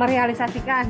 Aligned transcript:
merealisasikan 0.00 0.86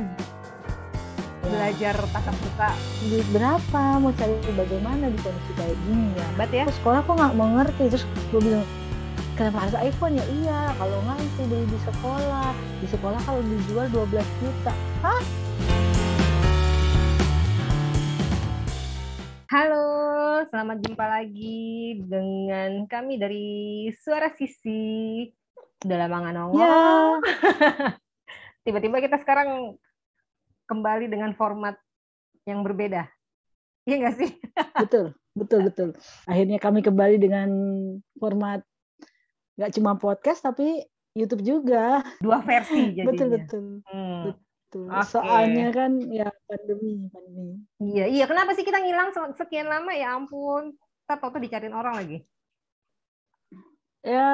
Ya. 1.41 1.49
belajar 1.67 1.97
tatap 2.07 2.35
muka. 2.37 2.69
duit 3.03 3.27
berapa 3.33 3.81
mau 3.97 4.13
cari 4.13 4.37
bagaimana 4.53 5.09
di 5.09 5.19
kondisi 5.19 5.51
kayak 5.51 5.73
gini 5.83 6.13
ya 6.13 6.27
Bat 6.37 6.51
ya? 6.53 6.63
Terus 6.63 6.77
sekolah 6.79 6.99
kok 7.01 7.15
nggak 7.17 7.35
mengerti 7.35 7.83
terus 7.89 8.05
gue 8.29 8.39
bilang 8.39 8.63
kenapa 9.33 9.57
harus 9.65 9.75
iPhone 9.75 10.15
ya 10.15 10.25
iya 10.31 10.59
kalau 10.77 11.01
nggak 11.01 11.17
itu 11.19 11.41
beli 11.43 11.65
di 11.65 11.79
sekolah 11.81 12.49
di 12.77 12.87
sekolah 12.87 13.19
kalau 13.25 13.41
dijual 13.41 13.85
12 13.89 14.21
juta 14.39 14.73
hah 15.01 15.21
Halo, 19.51 19.83
selamat 20.47 20.77
jumpa 20.79 21.05
lagi 21.05 21.59
dengan 21.99 22.87
kami 22.87 23.19
dari 23.19 23.49
Suara 23.91 24.31
Sisi. 24.31 25.27
Udah 25.83 25.97
lama 25.99 26.23
nggak 26.23 26.33
nongol. 26.33 26.55
ya 26.55 26.71
Tiba-tiba 28.61 28.97
kita 28.99 29.17
sekarang 29.17 29.75
kembali 30.65 31.05
dengan 31.05 31.33
format 31.33 31.75
yang 32.43 32.61
berbeda. 32.61 33.09
Iya 33.81 33.95
nggak 33.97 34.15
sih? 34.15 34.29
betul 34.77 35.05
betul 35.31 35.59
betul 35.67 35.89
akhirnya 36.25 36.57
kami 36.57 36.79
kembali 36.79 37.15
dengan 37.15 37.49
format 38.15 38.61
nggak 39.55 39.71
cuma 39.73 39.95
podcast 39.95 40.41
tapi 40.41 40.85
YouTube 41.11 41.41
juga 41.41 42.03
Dua 42.19 42.39
versi 42.39 42.77
jadinya. 42.95 43.07
betul 43.09 43.27
betul 43.31 43.65
Hmm. 43.83 44.21
betul 44.27 44.85
Oke. 44.87 45.07
soalnya 45.07 45.67
kan 45.71 45.91
ya 46.03 46.29
pandemi 46.45 47.07
pandemi 47.07 47.59
Iya, 47.81 48.05
iya. 48.07 48.25
Kenapa 48.25 48.53
sih 48.53 48.61
kita 48.61 48.79
ngilang 48.79 49.11
se- 49.11 49.35
sekian 49.35 49.65
lama? 49.65 49.91
Ya 49.91 50.13
ampun. 50.13 50.71
Kita 51.01 51.17
tau 51.17 51.33
dicariin 51.33 51.73
orang 51.73 51.97
lagi. 51.97 52.23
Ya 54.01 54.29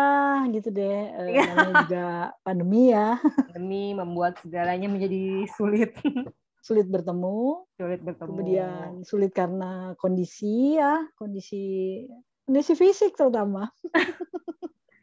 gitu 0.50 0.70
deh 0.70 1.00
Eh, 1.12 1.28
Iya. 1.30 1.44
namanya 1.50 1.74
juga 1.84 2.06
pandemi 2.42 2.90
ya 2.90 3.20
Demi 3.50 3.92
membuat 3.92 4.40
segalanya 4.40 4.88
menjadi 4.88 5.46
sulit. 5.54 5.92
sulit 6.60 6.84
bertemu 6.86 7.64
sulit 7.74 8.02
bertemu. 8.02 8.28
kemudian 8.28 8.88
sulit 9.02 9.32
karena 9.32 9.96
kondisi 9.96 10.76
ya 10.76 11.00
kondisi 11.16 12.04
kondisi 12.44 12.74
fisik 12.74 13.14
terutama 13.14 13.72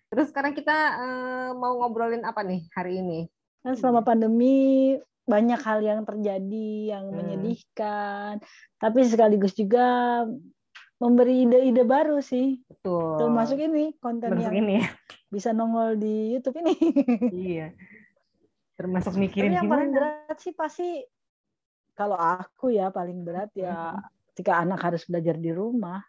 Terus 0.08 0.28
sekarang 0.28 0.52
kita 0.52 0.76
eh, 0.94 1.48
mau 1.52 1.74
ngobrolin 1.76 2.22
apa 2.22 2.40
nih 2.40 2.68
hari 2.70 3.00
ini? 3.00 3.26
kan 3.60 3.74
selama 3.74 4.04
pandemi 4.04 4.92
banyak 5.24 5.56
hal 5.58 5.80
yang 5.80 6.04
terjadi 6.04 6.68
yang 6.90 7.08
Hmm. 7.08 7.16
menyedihkan 7.16 8.44
tapi 8.76 9.00
sekaligus 9.02 9.52
juga 9.52 10.20
memberi 11.04 11.44
ide-ide 11.44 11.84
baru 11.84 12.24
sih 12.24 12.64
Betul. 12.64 13.20
termasuk 13.20 13.60
ini 13.60 13.92
konten 14.00 14.32
Termasuk 14.32 14.48
yang 14.48 14.64
ini. 14.64 14.80
bisa 15.28 15.52
nongol 15.52 16.00
di 16.00 16.32
YouTube 16.32 16.56
ini 16.64 16.74
iya. 17.36 17.68
Termasuk 18.74 19.14
tapi 19.14 19.28
mikirin 19.28 19.52
yang 19.54 19.68
paling 19.68 19.92
gimana. 19.92 20.24
berat 20.24 20.38
sih 20.40 20.56
pasti 20.56 21.04
kalau 21.92 22.16
aku 22.16 22.72
ya 22.72 22.88
paling 22.90 23.22
berat 23.22 23.52
ya 23.54 23.94
ketika 24.32 24.58
anak 24.64 24.80
harus 24.82 25.04
belajar 25.06 25.36
di 25.38 25.52
rumah 25.52 26.00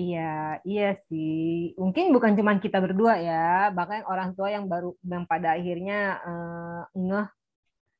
Iya, 0.00 0.64
iya 0.64 0.96
sih. 1.12 1.76
Mungkin 1.76 2.08
bukan 2.16 2.32
cuma 2.32 2.56
kita 2.56 2.80
berdua 2.80 3.20
ya, 3.20 3.68
bahkan 3.68 4.00
orang 4.08 4.32
tua 4.32 4.48
yang 4.48 4.64
baru 4.64 4.96
yang 5.04 5.28
pada 5.28 5.52
akhirnya 5.52 6.16
eh, 6.24 6.82
ngeh, 6.96 7.28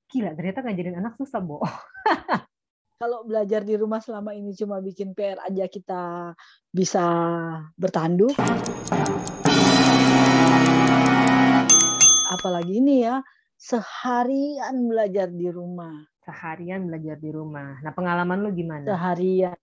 gila 0.08 0.32
ternyata 0.32 0.64
ngajarin 0.64 0.96
anak 0.96 1.20
susah, 1.20 1.44
Bo. 1.44 1.60
kalau 3.00 3.24
belajar 3.24 3.64
di 3.64 3.80
rumah 3.80 3.96
selama 4.04 4.36
ini 4.36 4.52
cuma 4.52 4.76
bikin 4.84 5.16
PR 5.16 5.40
aja 5.40 5.64
kita 5.72 6.36
bisa 6.68 7.00
bertanduk. 7.72 8.36
Apalagi 12.28 12.76
ini 12.76 13.08
ya, 13.08 13.24
seharian 13.56 14.84
belajar 14.84 15.32
di 15.32 15.48
rumah. 15.48 15.96
Seharian 16.28 16.84
belajar 16.84 17.16
di 17.16 17.32
rumah. 17.32 17.80
Nah, 17.80 17.92
pengalaman 17.96 18.44
lu 18.44 18.52
gimana? 18.52 18.84
Seharian. 18.84 19.56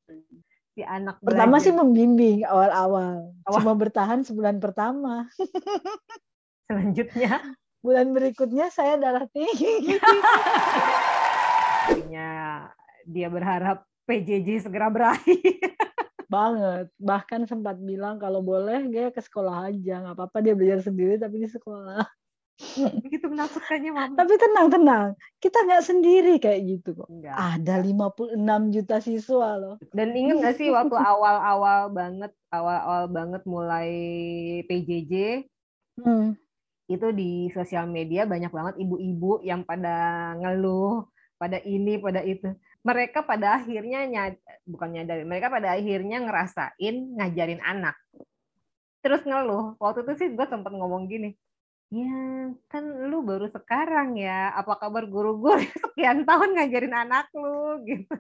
Si 0.74 0.82
anak 0.82 1.22
Pertama 1.22 1.62
sih 1.62 1.70
belajar. 1.70 1.86
membimbing 1.86 2.42
awal-awal. 2.42 3.38
Awal. 3.46 3.54
Cuma 3.62 3.74
bertahan 3.78 4.26
sebulan 4.26 4.58
pertama. 4.58 5.30
selanjutnya 6.68 7.54
Bulan 7.86 8.12
berikutnya 8.18 8.74
saya 8.74 8.98
darah 8.98 9.30
tinggi. 9.30 9.96
dia 13.08 13.32
berharap 13.32 13.88
PJJ 14.04 14.68
segera 14.68 14.92
berakhir. 14.92 15.40
banget. 16.28 16.92
Bahkan 17.00 17.48
sempat 17.48 17.80
bilang 17.80 18.20
kalau 18.20 18.44
boleh 18.44 18.92
dia 18.92 19.10
ke 19.10 19.24
sekolah 19.24 19.72
aja. 19.72 20.04
nggak 20.04 20.16
apa-apa 20.16 20.38
dia 20.44 20.54
belajar 20.54 20.84
sendiri 20.84 21.16
tapi 21.16 21.42
di 21.44 21.50
sekolah. 21.50 22.04
Begitu 23.06 23.30
menakutkannya, 23.30 23.92
Mama. 23.94 24.16
Tapi 24.18 24.34
tenang-tenang. 24.36 25.08
Kita 25.38 25.62
nggak 25.62 25.86
sendiri 25.86 26.42
kayak 26.42 26.62
gitu 26.66 26.98
kok. 26.98 27.08
Enggak. 27.08 27.38
Ada 27.38 27.86
56 27.86 28.74
juta 28.74 28.96
siswa 28.98 29.50
loh. 29.56 29.76
Dan 29.94 30.18
ingat 30.18 30.36
nggak 30.42 30.56
sih 30.58 30.68
waktu 30.74 30.98
awal-awal 31.14 31.94
banget, 31.94 32.34
awal-awal 32.52 33.06
banget 33.10 33.42
mulai 33.48 33.90
PJJ, 34.68 35.46
Hmm. 35.98 36.38
itu 36.86 37.10
di 37.10 37.50
sosial 37.58 37.90
media 37.90 38.30
banyak 38.30 38.54
banget 38.54 38.78
ibu-ibu 38.78 39.42
yang 39.42 39.66
pada 39.66 40.30
ngeluh, 40.38 41.10
pada 41.42 41.58
ini, 41.66 41.98
pada 41.98 42.22
itu. 42.22 42.54
Mereka 42.88 43.28
pada 43.28 43.60
akhirnya 43.60 44.08
nyad, 44.08 44.40
bukan 44.64 44.90
nyadar, 44.96 45.20
mereka 45.28 45.52
pada 45.52 45.76
akhirnya 45.76 46.24
ngerasain 46.24 46.96
ngajarin 47.20 47.60
anak. 47.60 48.00
Terus 49.04 49.28
ngeluh. 49.28 49.76
Waktu 49.76 50.08
itu 50.08 50.14
sih 50.24 50.28
gue 50.32 50.46
sempat 50.48 50.72
ngomong 50.72 51.12
gini, 51.12 51.36
ya 51.92 52.16
kan 52.72 52.84
lu 53.12 53.28
baru 53.28 53.52
sekarang 53.52 54.16
ya, 54.16 54.56
apa 54.56 54.80
kabar 54.80 55.04
guru-guru 55.04 55.60
yang 55.60 55.76
sekian 55.84 56.20
tahun 56.24 56.50
ngajarin 56.56 56.96
anak 56.96 57.28
lu 57.36 57.84
gitu. 57.84 58.16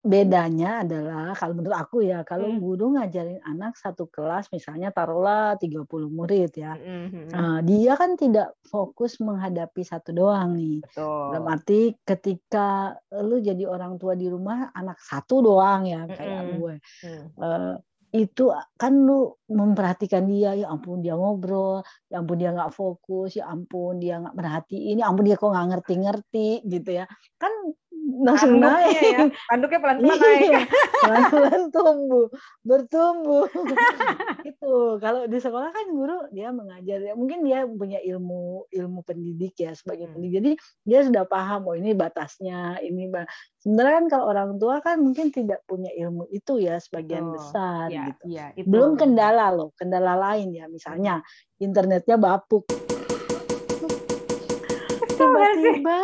Bedanya 0.00 0.80
adalah 0.80 1.36
kalau 1.36 1.52
menurut 1.60 1.76
aku 1.76 2.00
ya, 2.00 2.24
kalau 2.24 2.48
Hmm. 2.48 2.56
guru 2.56 2.96
ngajarin 2.96 3.36
anak 3.44 3.76
satu 3.76 4.08
kelas 4.08 4.48
misalnya 4.48 4.88
taruhlah 4.88 5.60
30 5.60 6.08
murid 6.08 6.56
ya. 6.56 6.72
Mhm. 6.72 7.28
Nah, 7.28 7.60
dia 7.60 7.92
kan 8.00 8.16
tidak 8.16 8.56
fokus 8.64 9.20
menghadapi 9.20 9.84
satu 9.84 10.16
doang 10.16 10.56
nih. 10.56 10.80
Betul. 10.80 11.36
Dalam 11.36 11.44
arti 11.52 11.80
ketika 12.00 12.96
lu 13.20 13.44
jadi 13.44 13.68
orang 13.68 14.00
tua 14.00 14.16
di 14.16 14.24
rumah 14.32 14.72
anak 14.72 14.96
satu 15.04 15.44
doang 15.44 15.84
ya 15.84 16.08
kayak 16.08 16.42
Mm-mm. 16.48 16.56
gue. 16.56 16.74
Hmm. 17.04 17.24
Eh, 17.36 17.74
itu 18.10 18.50
kan 18.74 19.06
lu 19.06 19.38
memperhatikan 19.46 20.26
dia 20.26 20.58
ya 20.58 20.66
ampun 20.66 20.98
dia 20.98 21.14
ngobrol 21.14 21.86
ya 22.10 22.18
ampun 22.18 22.42
dia 22.42 22.50
nggak 22.50 22.74
fokus 22.74 23.38
ya 23.38 23.46
ampun 23.46 24.02
dia 24.02 24.18
nggak 24.18 24.34
merhatiin 24.34 24.98
ya 24.98 25.06
ampun 25.06 25.30
dia 25.30 25.38
kok 25.38 25.46
nggak 25.46 25.68
ngerti-ngerti 25.70 26.66
gitu 26.66 26.90
ya 26.90 27.06
kan 27.38 27.52
langsung 28.18 28.56
Tanduknya 28.56 28.82
naik. 28.82 29.02
ya, 29.06 29.18
tanduknya 29.46 29.78
pelan-pelan 29.78 30.16
naik. 30.16 30.40
Iya, 30.42 30.60
pelan-pelan 31.02 31.62
tumbuh 31.68 32.26
bertumbuh. 32.60 33.44
Itu 34.50 34.72
kalau 34.96 35.24
di 35.24 35.36
sekolah 35.36 35.68
kan 35.68 35.86
guru 35.88 36.26
dia 36.28 36.50
mengajar 36.50 36.98
ya 36.98 37.12
mungkin 37.12 37.42
dia 37.42 37.62
punya 37.64 38.00
ilmu 38.00 38.40
ilmu 38.68 39.00
pendidik 39.00 39.54
ya 39.56 39.72
sebagai 39.72 40.06
Hmm. 40.06 40.14
pendidik. 40.14 40.34
Jadi 40.34 40.50
dia 40.82 41.00
sudah 41.02 41.24
paham 41.24 41.64
oh 41.64 41.74
ini 41.74 41.92
batasnya 41.92 42.80
ini 42.80 43.06
ba- 43.06 43.28
sebenarnya 43.58 43.94
kan 43.96 44.06
kalau 44.08 44.24
orang 44.26 44.50
tua 44.56 44.78
kan 44.78 44.98
mungkin 44.98 45.28
tidak 45.28 45.62
punya 45.64 45.92
ilmu 45.92 46.26
itu 46.28 46.58
ya 46.58 46.76
sebagian 46.76 47.26
Betul. 47.26 47.34
besar 47.36 47.86
Iya, 47.88 48.02
gitu. 48.08 48.22
iya, 48.26 48.46
itu. 48.54 48.66
belum 48.66 48.96
kendala 48.96 49.50
loh 49.50 49.70
kendala 49.74 50.16
lain 50.16 50.50
ya. 50.50 50.66
Misalnya 50.66 51.20
internetnya 51.56 52.16
bapuk. 52.16 52.64
Tiba-tiba 55.10 55.98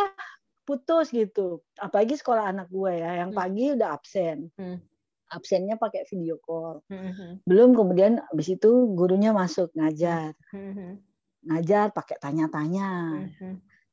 putus 0.67 1.15
gitu. 1.15 1.63
Apalagi 1.79 2.19
sekolah 2.19 2.51
anak 2.51 2.69
gue 2.69 2.93
ya 2.99 3.23
yang 3.25 3.31
Hmm. 3.33 3.39
pagi 3.39 3.65
udah 3.73 3.89
absen. 3.95 4.51
Hmm. 4.59 4.83
absennya 5.27 5.75
pakai 5.75 6.07
video 6.07 6.39
call. 6.39 6.87
Mhm. 6.87 7.43
belum 7.43 7.75
kemudian 7.75 8.23
habis 8.31 8.47
itu 8.47 8.95
gurunya 8.95 9.35
masuk 9.35 9.75
ngajar. 9.75 10.39
Mhm. 10.55 11.03
ngajar 11.47 11.91
pakai 11.91 12.15
tanya-tanya. 12.23 13.23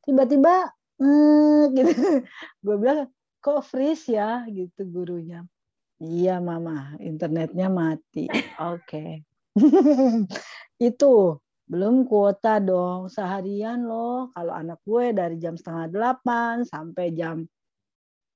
Tiba-tiba 0.02 0.70
eh, 1.02 1.62
gitu. 1.74 1.90
Gue 2.66 2.76
bilang 2.78 3.10
kok 3.42 3.66
freeze 3.66 4.14
ya? 4.14 4.46
Gitu 4.46 4.86
gurunya. 4.86 5.42
Iya 5.98 6.38
mama. 6.38 6.94
Internetnya 7.02 7.66
mati. 7.66 8.30
Oke. 8.74 9.26
Itu 10.78 11.42
belum 11.74 12.06
kuota 12.06 12.62
dong 12.62 13.10
seharian 13.10 13.90
loh. 13.90 14.30
Kalau 14.30 14.54
anak 14.54 14.78
gue 14.86 15.10
dari 15.10 15.42
jam 15.42 15.58
setengah 15.58 15.90
delapan 15.90 16.62
sampai 16.62 17.10
jam 17.18 17.42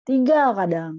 tiga 0.01 0.57
kadang. 0.57 0.97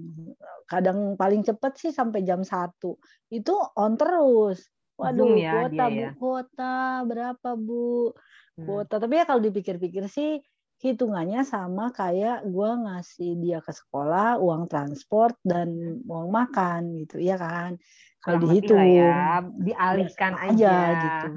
Kadang 0.63 1.19
paling 1.19 1.43
cepat 1.43 1.75
sih 1.75 1.91
sampai 1.91 2.23
jam 2.23 2.47
satu. 2.47 2.95
Itu 3.27 3.59
on 3.75 3.99
terus. 3.99 4.63
Waduh 4.95 5.35
Zoom 5.35 5.35
ya 5.35 5.51
kuota 5.67 5.85
bu 5.91 5.99
ya? 5.99 6.11
kuota. 6.15 6.75
Berapa 7.03 7.49
bu? 7.59 8.15
Hmm. 8.55 8.63
kuota. 8.63 8.95
Tapi 9.03 9.13
ya 9.19 9.25
kalau 9.27 9.41
dipikir-pikir 9.43 10.07
sih 10.07 10.39
hitungannya 10.79 11.43
sama 11.43 11.91
kayak 11.91 12.47
gue 12.47 12.71
ngasih 12.87 13.35
dia 13.35 13.59
ke 13.59 13.75
sekolah 13.75 14.39
uang 14.39 14.71
transport 14.71 15.35
dan 15.43 15.99
uang 16.07 16.31
makan 16.31 16.95
gitu 17.03 17.19
ya 17.19 17.35
kan 17.35 17.75
kalau 18.19 18.37
dihitung. 18.43 18.79
ya, 18.83 19.39
dialihkan 19.63 20.33
aja, 20.35 20.71
aja. 20.71 20.99
gitu. 20.99 21.27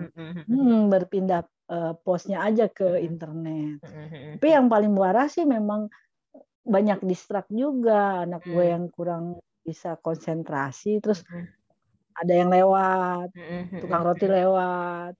Hmm, 0.50 0.90
berpindah 0.90 1.46
uh, 1.70 1.94
posnya 2.02 2.42
aja 2.42 2.66
ke 2.66 2.98
internet. 3.02 3.78
Tapi 4.38 4.48
yang 4.50 4.66
paling 4.66 4.92
waras 4.98 5.38
sih 5.38 5.46
memang 5.46 5.86
banyak 6.66 6.98
distrak 7.06 7.46
juga. 7.50 8.26
Anak 8.26 8.42
gue 8.42 8.64
yang 8.66 8.90
kurang 8.90 9.38
bisa 9.62 9.94
konsentrasi 10.02 10.98
terus 10.98 11.22
ada 12.18 12.32
yang 12.34 12.50
lewat 12.50 13.30
tukang 13.78 14.02
roti 14.02 14.26
lewat 14.26 15.14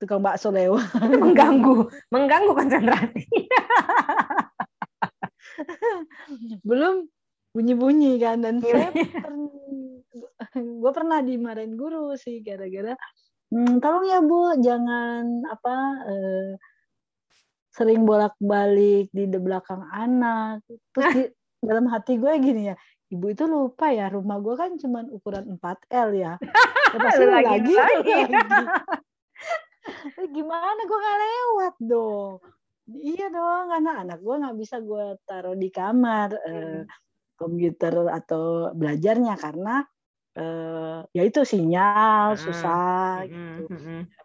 tukang 0.00 0.24
bakso 0.24 0.48
lewat. 0.58 0.88
Mengganggu, 0.96 1.92
mengganggu 2.08 2.52
konsentrasi. 2.56 3.28
Belum 6.68 7.04
bunyi-bunyi 7.52 8.16
kan 8.16 8.40
dan 8.40 8.64
saya 8.64 8.88
gue 10.82 10.92
pernah 10.94 11.22
dimarahin 11.22 11.74
guru 11.78 12.14
sih 12.18 12.42
gara-gara 12.42 12.94
hmm, 13.50 13.78
tolong 13.82 14.06
ya 14.06 14.18
bu 14.22 14.58
jangan 14.58 15.46
apa 15.46 15.76
eh, 16.06 16.50
sering 17.70 18.02
bolak-balik 18.02 19.08
di 19.14 19.24
belakang 19.30 19.86
anak. 19.94 20.66
Terus 20.90 21.06
di, 21.14 21.22
dalam 21.70 21.86
hati 21.86 22.18
gue 22.18 22.32
gini 22.40 22.72
ya 22.72 22.76
ibu 23.10 23.26
itu 23.26 23.44
lupa 23.44 23.90
ya 23.90 24.06
rumah 24.06 24.38
gue 24.38 24.54
kan 24.54 24.70
cuma 24.78 25.02
ukuran 25.10 25.58
4 25.58 25.90
L 25.90 26.10
ya, 26.14 26.32
ya 26.38 26.98
pasti 27.04 27.24
lagi, 27.26 27.74
lagi, 27.74 27.74
lagi. 27.74 28.64
Eh, 30.14 30.28
gimana 30.30 30.80
gue 30.86 30.98
nggak 30.98 31.18
lewat 31.18 31.74
dong? 31.82 32.38
Iya 32.90 33.26
dong 33.34 33.66
anak-anak 33.82 34.18
gue 34.22 34.34
nggak 34.46 34.56
bisa 34.58 34.76
gue 34.78 35.04
taruh 35.26 35.58
di 35.58 35.68
kamar 35.74 36.30
eh, 36.38 36.82
komputer 37.34 37.94
atau 38.14 38.70
belajarnya 38.78 39.34
karena 39.34 39.82
eh, 40.36 40.98
ya 41.10 41.22
itu 41.26 41.40
sinyal 41.42 42.38
susah 42.38 43.26
gitu 43.26 43.66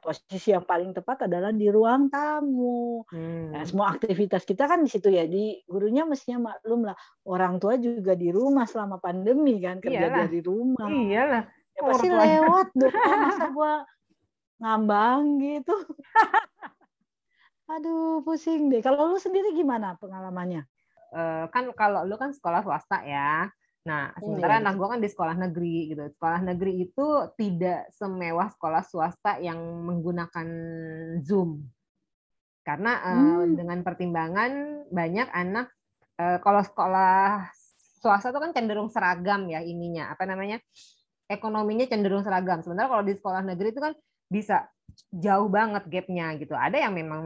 posisi 0.04 0.54
yang 0.54 0.66
paling 0.68 0.94
tepat 0.94 1.26
adalah 1.26 1.50
di 1.50 1.66
ruang 1.72 2.14
tamu 2.14 3.02
nah, 3.50 3.64
semua 3.66 3.96
aktivitas 3.96 4.46
kita 4.46 4.70
kan 4.70 4.86
di 4.86 4.90
situ 4.90 5.10
ya 5.10 5.26
di 5.26 5.62
gurunya 5.66 6.06
mestinya 6.06 6.54
maklum 6.54 6.86
lah 6.86 6.98
orang 7.26 7.58
tua 7.58 7.82
juga 7.82 8.14
di 8.14 8.30
rumah 8.30 8.70
selama 8.70 9.02
pandemi 9.02 9.58
kan 9.58 9.82
kerja 9.82 10.10
iyalah. 10.10 10.30
dari 10.30 10.40
rumah 10.46 10.88
iyalah 10.90 11.44
ya, 11.74 11.82
pasti 11.82 12.08
lewat 12.22 12.68
dong 12.78 12.94
masa 12.94 13.48
gue 13.50 13.74
ngambang 14.60 15.40
gitu. 15.44 15.76
Aduh, 17.74 18.22
pusing 18.22 18.70
deh. 18.70 18.80
Kalau 18.80 19.10
lu 19.10 19.18
sendiri 19.18 19.52
gimana 19.58 19.98
pengalamannya? 19.98 20.64
Uh, 21.16 21.50
kan 21.50 21.66
kalau 21.74 22.06
lu 22.06 22.16
kan 22.16 22.32
sekolah 22.32 22.62
swasta 22.62 23.02
ya. 23.04 23.50
Nah, 23.86 24.10
iya, 24.18 24.18
sementara 24.18 24.54
hmm. 24.58 24.62
anak 24.66 24.74
gue 24.82 24.88
kan 24.90 25.02
di 25.02 25.10
sekolah 25.14 25.36
negeri 25.38 25.76
gitu. 25.94 26.04
Sekolah 26.18 26.40
negeri 26.42 26.74
itu 26.90 27.06
tidak 27.38 27.94
semewah 27.94 28.48
sekolah 28.58 28.82
swasta 28.82 29.38
yang 29.38 29.62
menggunakan 29.62 30.48
Zoom. 31.22 31.62
Karena 32.66 32.98
uh, 33.14 33.46
dengan 33.46 33.86
pertimbangan 33.86 34.84
banyak 34.90 35.30
anak 35.30 35.70
uh, 36.18 36.42
kalau 36.42 36.66
sekolah 36.66 37.46
swasta 38.02 38.34
itu 38.34 38.42
kan 38.42 38.52
cenderung 38.58 38.90
seragam 38.90 39.46
ya 39.46 39.62
ininya, 39.62 40.10
apa 40.10 40.26
namanya? 40.26 40.58
ekonominya 41.26 41.90
cenderung 41.90 42.22
seragam. 42.22 42.62
Sementara 42.62 42.90
kalau 42.90 43.06
di 43.06 43.18
sekolah 43.18 43.42
negeri 43.42 43.74
itu 43.74 43.82
kan 43.82 43.94
bisa 44.30 44.70
jauh 45.10 45.50
banget 45.50 45.86
gapnya 45.90 46.38
gitu. 46.38 46.54
Ada 46.54 46.86
yang 46.86 46.94
memang 46.94 47.24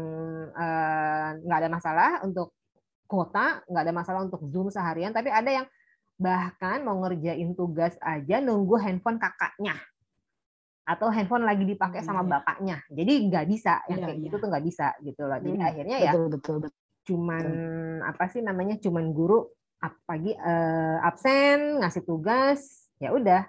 eh, 0.56 1.30
nggak 1.44 1.58
uh, 1.58 1.62
ada 1.68 1.70
masalah 1.72 2.10
untuk 2.24 2.56
kuota, 3.10 3.60
nggak 3.68 3.84
ada 3.84 3.94
masalah 3.96 4.22
untuk 4.24 4.40
zoom 4.48 4.72
seharian, 4.72 5.12
tapi 5.12 5.28
ada 5.34 5.52
yang 5.52 5.66
bahkan 6.20 6.84
mau 6.84 7.00
ngerjain 7.00 7.56
tugas 7.56 7.96
aja 8.04 8.44
nunggu 8.44 8.76
handphone 8.78 9.18
kakaknya 9.18 9.80
atau 10.84 11.08
handphone 11.08 11.46
lagi 11.48 11.64
dipakai 11.64 12.02
sama 12.02 12.26
iya. 12.26 12.30
bapaknya. 12.34 12.78
Jadi 12.90 13.14
nggak 13.30 13.46
bisa 13.48 13.80
yang 13.88 14.04
iya, 14.04 14.08
kayak 14.10 14.20
gitu 14.26 14.36
iya. 14.36 14.42
tuh 14.42 14.50
nggak 14.50 14.66
bisa 14.66 14.88
gitu 15.06 15.22
loh. 15.24 15.38
Jadi 15.40 15.58
akhirnya 15.62 15.98
ya 16.02 16.12
betul, 16.12 16.28
betul, 16.34 16.56
betul. 16.66 16.78
cuman 17.10 17.46
apa 18.06 18.24
sih 18.30 18.42
namanya 18.44 18.76
cuman 18.82 19.06
guru 19.14 19.48
pagi 20.04 20.36
uh, 20.36 21.00
absen 21.08 21.80
ngasih 21.80 22.04
tugas 22.04 22.90
ya 23.00 23.16
udah 23.16 23.48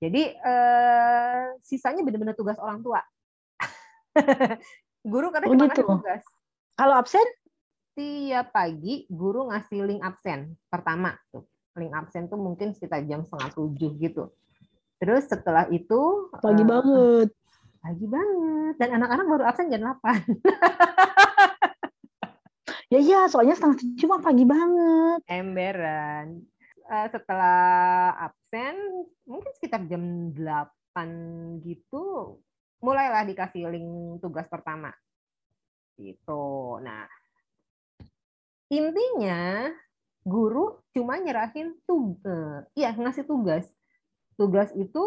jadi 0.00 0.22
eh, 0.32 1.44
sisanya 1.60 2.00
benar-benar 2.00 2.32
tugas 2.32 2.56
orang 2.56 2.80
tua. 2.80 3.04
guru 5.12 5.28
karena 5.28 5.46
oh, 5.46 5.52
cuma 5.52 5.68
gitu. 5.68 5.84
tugas. 5.84 6.24
Kalau 6.74 6.96
absen? 6.96 7.28
Tiap 7.92 8.48
pagi 8.56 9.04
guru 9.12 9.52
ngasih 9.52 9.84
link 9.84 10.00
absen 10.00 10.56
pertama 10.72 11.12
tuh. 11.28 11.44
Link 11.80 11.96
absen 11.96 12.28
tuh 12.28 12.36
mungkin 12.36 12.76
sekitar 12.76 13.08
jam 13.08 13.24
setengah 13.24 13.50
tujuh 13.56 13.96
gitu. 13.96 14.28
Terus 15.00 15.24
setelah 15.24 15.64
itu 15.72 16.28
pagi 16.38 16.60
uh, 16.60 16.68
banget. 16.68 17.32
Pagi 17.80 18.04
banget. 18.04 18.74
Dan 18.76 19.00
anak-anak 19.00 19.26
baru 19.26 19.44
absen 19.48 19.72
jam 19.72 19.80
8. 19.80 19.96
ya 22.92 23.00
iya, 23.00 23.20
soalnya 23.32 23.56
setengah 23.56 23.80
tujuh 23.80 24.06
mah 24.06 24.20
pagi 24.20 24.44
banget. 24.44 25.24
Emberan. 25.24 26.44
Uh, 26.84 27.08
setelah 27.08 28.12
absen 28.28 28.76
mungkin 29.24 29.50
sekitar 29.56 29.88
jam 29.88 30.36
8 30.36 31.64
gitu 31.64 32.36
mulailah 32.80 33.28
dikasih 33.28 33.68
link 33.68 34.20
tugas 34.24 34.48
pertama 34.48 34.88
gitu 36.00 36.80
nah 36.80 37.04
intinya 38.72 39.68
guru 40.24 40.80
cuma 40.92 41.16
nyerahin 41.16 41.76
tugas 41.88 42.68
iya 42.76 42.92
ngasih 42.92 43.24
tugas 43.24 43.64
tugas 44.36 44.70
itu 44.76 45.02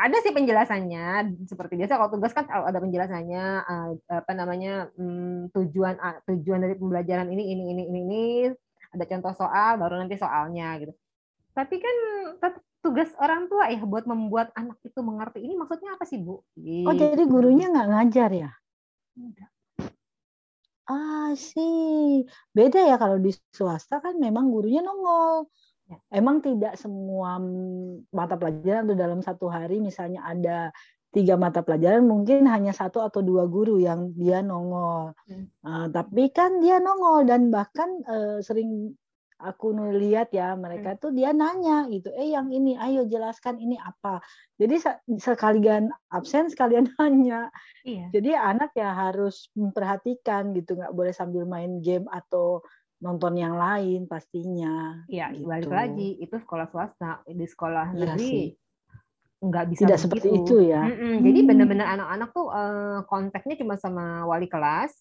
ada 0.00 0.16
sih 0.24 0.32
penjelasannya 0.32 1.36
seperti 1.44 1.76
biasa 1.76 2.00
kalau 2.00 2.10
tugas 2.14 2.32
kan 2.32 2.48
ada 2.48 2.78
penjelasannya 2.80 3.44
eh, 3.68 3.88
apa 4.08 4.32
namanya 4.32 4.88
hmm, 4.96 5.52
tujuan 5.52 6.00
tujuan 6.24 6.60
dari 6.64 6.74
pembelajaran 6.78 7.28
ini 7.28 7.52
ini 7.52 7.64
ini 7.76 7.82
ini 7.84 8.00
ini 8.08 8.24
ada 8.90 9.04
contoh 9.06 9.32
soal 9.36 9.76
baru 9.76 10.00
nanti 10.00 10.16
soalnya 10.16 10.80
gitu 10.80 10.92
tapi 11.52 11.76
kan 11.82 11.96
tugas 12.80 13.12
orang 13.20 13.46
tua 13.46 13.68
ya 13.68 13.80
buat 13.84 14.08
membuat 14.08 14.56
anak 14.56 14.80
itu 14.80 15.00
mengerti 15.04 15.44
ini 15.44 15.54
maksudnya 15.56 15.96
apa 15.96 16.04
sih 16.08 16.16
bu? 16.16 16.40
Gitu. 16.56 16.88
Oh 16.88 16.96
jadi 16.96 17.22
gurunya 17.28 17.68
nggak 17.68 17.88
ngajar 17.92 18.30
ya? 18.32 18.50
Ah 20.90 21.30
sih, 21.38 22.26
beda 22.50 22.82
ya 22.90 22.98
kalau 22.98 23.22
di 23.22 23.30
swasta 23.54 24.02
kan 24.02 24.18
memang 24.18 24.50
gurunya 24.50 24.82
nongol. 24.82 25.46
Ya. 25.86 25.96
Emang 26.18 26.42
tidak 26.42 26.74
semua 26.74 27.38
mata 28.10 28.34
pelajaran 28.34 28.90
atau 28.90 28.96
dalam 28.98 29.20
satu 29.22 29.46
hari 29.46 29.78
misalnya 29.78 30.26
ada 30.26 30.74
tiga 31.10 31.34
mata 31.34 31.62
pelajaran 31.66 32.06
mungkin 32.06 32.46
hanya 32.46 32.70
satu 32.70 33.02
atau 33.02 33.22
dua 33.22 33.46
guru 33.46 33.78
yang 33.82 34.14
dia 34.14 34.42
nongol. 34.42 35.14
Hmm. 35.26 35.46
Uh, 35.62 35.86
tapi 35.90 36.30
kan 36.30 36.62
dia 36.62 36.78
nongol 36.78 37.26
dan 37.26 37.50
bahkan 37.54 37.90
uh, 38.06 38.38
sering 38.42 38.94
aku 39.40 39.72
lihat 39.96 40.30
ya 40.36 40.52
mereka 40.54 40.94
hmm. 40.94 41.00
tuh 41.00 41.10
dia 41.16 41.32
nanya 41.32 41.88
gitu 41.88 42.12
eh 42.12 42.36
yang 42.36 42.52
ini 42.52 42.76
ayo 42.76 43.08
jelaskan 43.08 43.56
ini 43.56 43.80
apa 43.80 44.20
jadi 44.60 44.76
sekalian 45.16 45.88
absen 46.12 46.52
sekalian 46.52 46.86
nanya 47.00 47.48
iya. 47.82 48.12
jadi 48.12 48.36
anak 48.36 48.76
ya 48.76 48.92
harus 48.92 49.48
memperhatikan 49.56 50.52
gitu 50.52 50.76
nggak 50.76 50.92
boleh 50.92 51.12
sambil 51.16 51.48
main 51.48 51.80
game 51.80 52.04
atau 52.12 52.60
nonton 53.00 53.40
yang 53.40 53.56
lain 53.56 54.04
pastinya 54.04 55.00
iya 55.08 55.32
gitu. 55.32 55.48
balik 55.48 55.72
lagi 55.72 56.20
itu 56.20 56.36
sekolah 56.36 56.68
swasta 56.68 57.24
di 57.24 57.46
sekolah 57.48 57.96
iya 57.96 58.12
negeri 58.12 58.38
nggak 59.40 59.66
bisa 59.72 59.80
tidak 59.88 59.96
begitu. 59.96 60.04
seperti 60.04 60.28
itu 60.36 60.56
ya 60.68 60.82
mm 60.84 60.94
-mm. 61.00 61.16
jadi 61.24 61.40
benar-benar 61.48 61.86
anak-anak 61.96 62.28
tuh 62.36 62.46
uh, 62.52 63.00
kontaknya 63.08 63.56
cuma 63.56 63.80
sama 63.80 64.28
wali 64.28 64.44
kelas 64.44 64.92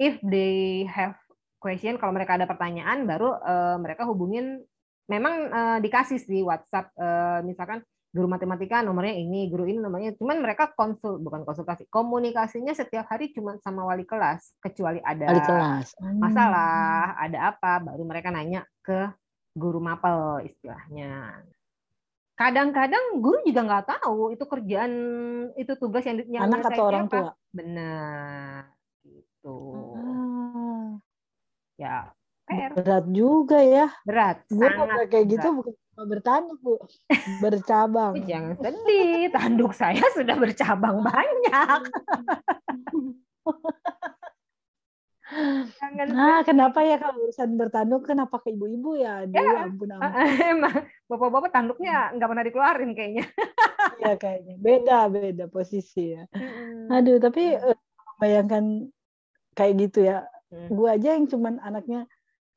if 0.00 0.16
they 0.24 0.88
have 0.88 1.14
question 1.64 1.96
kalau 1.96 2.12
mereka 2.12 2.36
ada 2.36 2.44
pertanyaan 2.44 3.08
baru 3.08 3.40
uh, 3.40 3.80
mereka 3.80 4.04
hubungin 4.04 4.60
memang 5.08 5.48
uh, 5.48 5.78
dikasih 5.80 6.20
sih 6.20 6.44
WhatsApp 6.44 6.92
uh, 7.00 7.40
misalkan 7.40 7.80
guru 8.14 8.28
matematika 8.28 8.84
nomornya 8.84 9.16
ini 9.16 9.48
guru 9.48 9.64
ini 9.64 9.80
nomornya 9.80 10.12
cuman 10.20 10.44
mereka 10.44 10.70
konsul 10.76 11.18
bukan 11.18 11.42
konsultasi 11.42 11.88
komunikasinya 11.88 12.76
setiap 12.76 13.08
hari 13.08 13.32
cuma 13.32 13.56
sama 13.64 13.88
wali 13.88 14.04
kelas 14.04 14.54
kecuali 14.60 15.00
ada 15.00 15.32
wali 15.32 15.42
kelas. 15.42 15.96
Hmm. 15.98 16.20
masalah 16.20 17.16
ada 17.16 17.56
apa 17.56 17.80
baru 17.80 18.04
mereka 18.04 18.28
nanya 18.28 18.68
ke 18.84 19.08
guru 19.56 19.80
mapel 19.80 20.44
istilahnya. 20.44 21.42
Kadang-kadang 22.34 23.22
guru 23.22 23.38
juga 23.46 23.62
nggak 23.62 23.86
tahu 23.98 24.34
itu 24.34 24.44
kerjaan 24.46 24.92
itu 25.54 25.72
tugas 25.78 26.02
yang, 26.06 26.18
yang 26.26 26.42
anak 26.50 26.66
atau 26.70 26.84
orang 26.90 27.06
tua? 27.06 27.30
Benar 27.54 28.74
gitu. 29.06 29.54
Hmm 29.94 30.33
ya 31.78 32.10
PR. 32.44 32.70
Berat 32.76 33.04
juga 33.08 33.58
ya. 33.64 33.88
Berat. 34.04 34.44
Gue 34.52 34.68
sangat 34.68 35.08
kayak 35.08 35.26
gitu 35.32 35.48
bukan 35.56 35.74
bertanduk 36.04 36.58
bu, 36.60 36.74
bercabang. 37.40 38.12
Jangan 38.30 38.54
sedih, 38.60 39.32
tanduk 39.32 39.72
saya 39.72 40.04
sudah 40.12 40.36
bercabang 40.36 41.00
banyak. 41.00 41.80
Jangan 45.80 46.06
Nah, 46.12 46.44
kenapa 46.44 46.84
ya 46.84 47.00
kalau 47.00 47.26
urusan 47.26 47.56
bertanduk 47.56 48.04
kenapa 48.04 48.38
ke 48.44 48.52
ibu-ibu 48.52 48.94
ya? 49.00 49.24
Aduh, 49.24 49.40
Ya. 49.40 49.64
ampun 49.66 49.88
ampun. 49.88 50.04
emang 50.52 50.76
bapak-bapak 51.08 51.50
tanduknya 51.50 52.12
nggak 52.12 52.28
pernah 52.28 52.44
dikeluarin 52.44 52.92
kayaknya. 52.92 53.24
Iya 54.00 54.16
kayaknya. 54.18 54.54
Beda, 54.58 55.06
beda 55.12 55.44
posisi 55.48 56.16
ya. 56.16 56.24
Aduh, 56.88 57.20
tapi 57.20 57.52
eh, 57.56 57.78
bayangkan 58.18 58.90
kayak 59.54 59.74
gitu 59.86 60.08
ya. 60.08 60.24
Hmm. 60.54 60.70
Gue 60.70 60.88
aja 60.94 61.18
yang 61.18 61.26
cuman 61.26 61.58
anaknya 61.58 62.06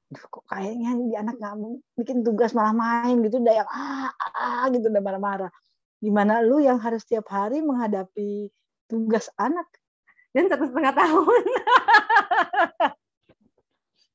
Duh, 0.07 0.23
kok 0.31 0.47
kayaknya 0.47 0.95
di 1.03 1.15
anak 1.19 1.35
nggak 1.35 1.55
mau 1.59 1.83
bikin 1.99 2.23
tugas 2.23 2.55
malah 2.55 2.71
main 2.71 3.19
gitu 3.27 3.43
udah 3.43 3.55
yang 3.59 3.67
ah, 3.67 4.07
ah 4.39 4.63
gitu 4.71 4.87
udah 4.87 5.03
marah-marah. 5.03 5.51
Gimana 5.99 6.39
lu 6.39 6.63
yang 6.63 6.79
harus 6.79 7.03
tiap 7.03 7.27
hari 7.27 7.59
menghadapi 7.59 8.47
tugas 8.87 9.27
anak? 9.35 9.67
Dan 10.31 10.47
satu 10.47 10.71
setengah 10.71 10.95
tahun. 10.95 11.43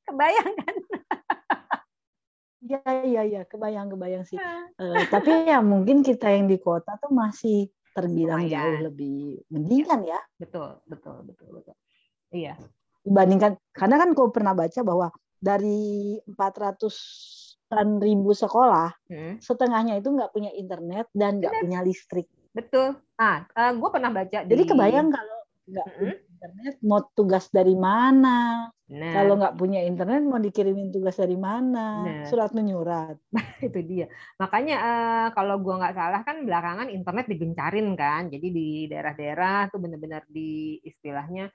Kebayang 0.09 0.53
kan? 0.57 0.75
Iya 2.63 2.79
iya 3.03 3.21
iya, 3.27 3.41
kebayang 3.43 3.91
kebayang 3.91 4.23
sih. 4.23 4.39
Eh, 4.39 5.03
tapi 5.11 5.51
ya 5.51 5.59
mungkin 5.59 5.99
kita 5.99 6.31
yang 6.31 6.47
di 6.47 6.57
kota 6.57 6.95
tuh 6.95 7.11
masih 7.11 7.67
terbilang 7.91 8.47
Lumayan. 8.47 8.55
jauh 8.55 8.77
lebih 8.89 9.17
mendingan 9.53 10.01
ya 10.07 10.19
Betul, 10.39 10.79
betul, 10.89 11.21
betul, 11.27 11.47
betul. 11.53 11.75
Iya. 12.33 12.57
Dibandingkan 13.03 13.59
karena 13.75 13.95
kan 13.99 14.09
kau 14.15 14.31
pernah 14.31 14.55
baca 14.55 14.79
bahwa 14.81 15.07
dari 15.43 16.15
400-an 16.23 17.99
ribu 17.99 18.31
sekolah 18.31 18.95
Mm. 19.11 19.43
setengahnya 19.43 19.99
itu 19.99 20.07
nggak 20.07 20.31
punya 20.31 20.51
internet 20.55 21.11
dan 21.11 21.43
nggak 21.43 21.67
punya 21.67 21.79
listrik. 21.83 22.31
Betul. 22.55 22.95
Ah, 23.19 23.43
gue 23.75 23.89
pernah 23.91 24.09
baca 24.13 24.47
Jadi 24.47 24.63
di... 24.63 24.69
kebayang 24.69 25.11
kalau 25.11 25.37
nggak 25.63 25.87
punya 25.95 26.15
internet 26.15 26.75
mau 26.83 27.01
tugas 27.15 27.45
dari 27.51 27.75
mana? 27.75 28.67
Nah, 28.93 29.13
Kalau 29.15 29.39
nggak 29.39 29.55
punya 29.57 29.79
internet 29.83 30.21
mau 30.27 30.37
dikirimin 30.37 30.91
tugas 30.93 31.15
dari 31.17 31.39
mana? 31.39 32.03
Benar. 32.03 32.27
Surat 32.29 32.51
menyurat. 32.51 33.15
itu 33.67 33.79
dia. 33.81 34.05
Makanya 34.37 34.75
eh, 34.79 35.27
kalau 35.33 35.59
gua 35.63 35.81
nggak 35.81 35.95
salah 35.95 36.21
kan 36.21 36.43
belakangan 36.43 36.87
internet 36.91 37.25
digencarin 37.31 37.87
kan. 37.95 38.27
Jadi 38.29 38.47
di 38.53 38.67
daerah-daerah 38.91 39.71
tuh 39.71 39.79
benar-benar 39.81 40.27
di 40.29 40.77
istilahnya 40.83 41.49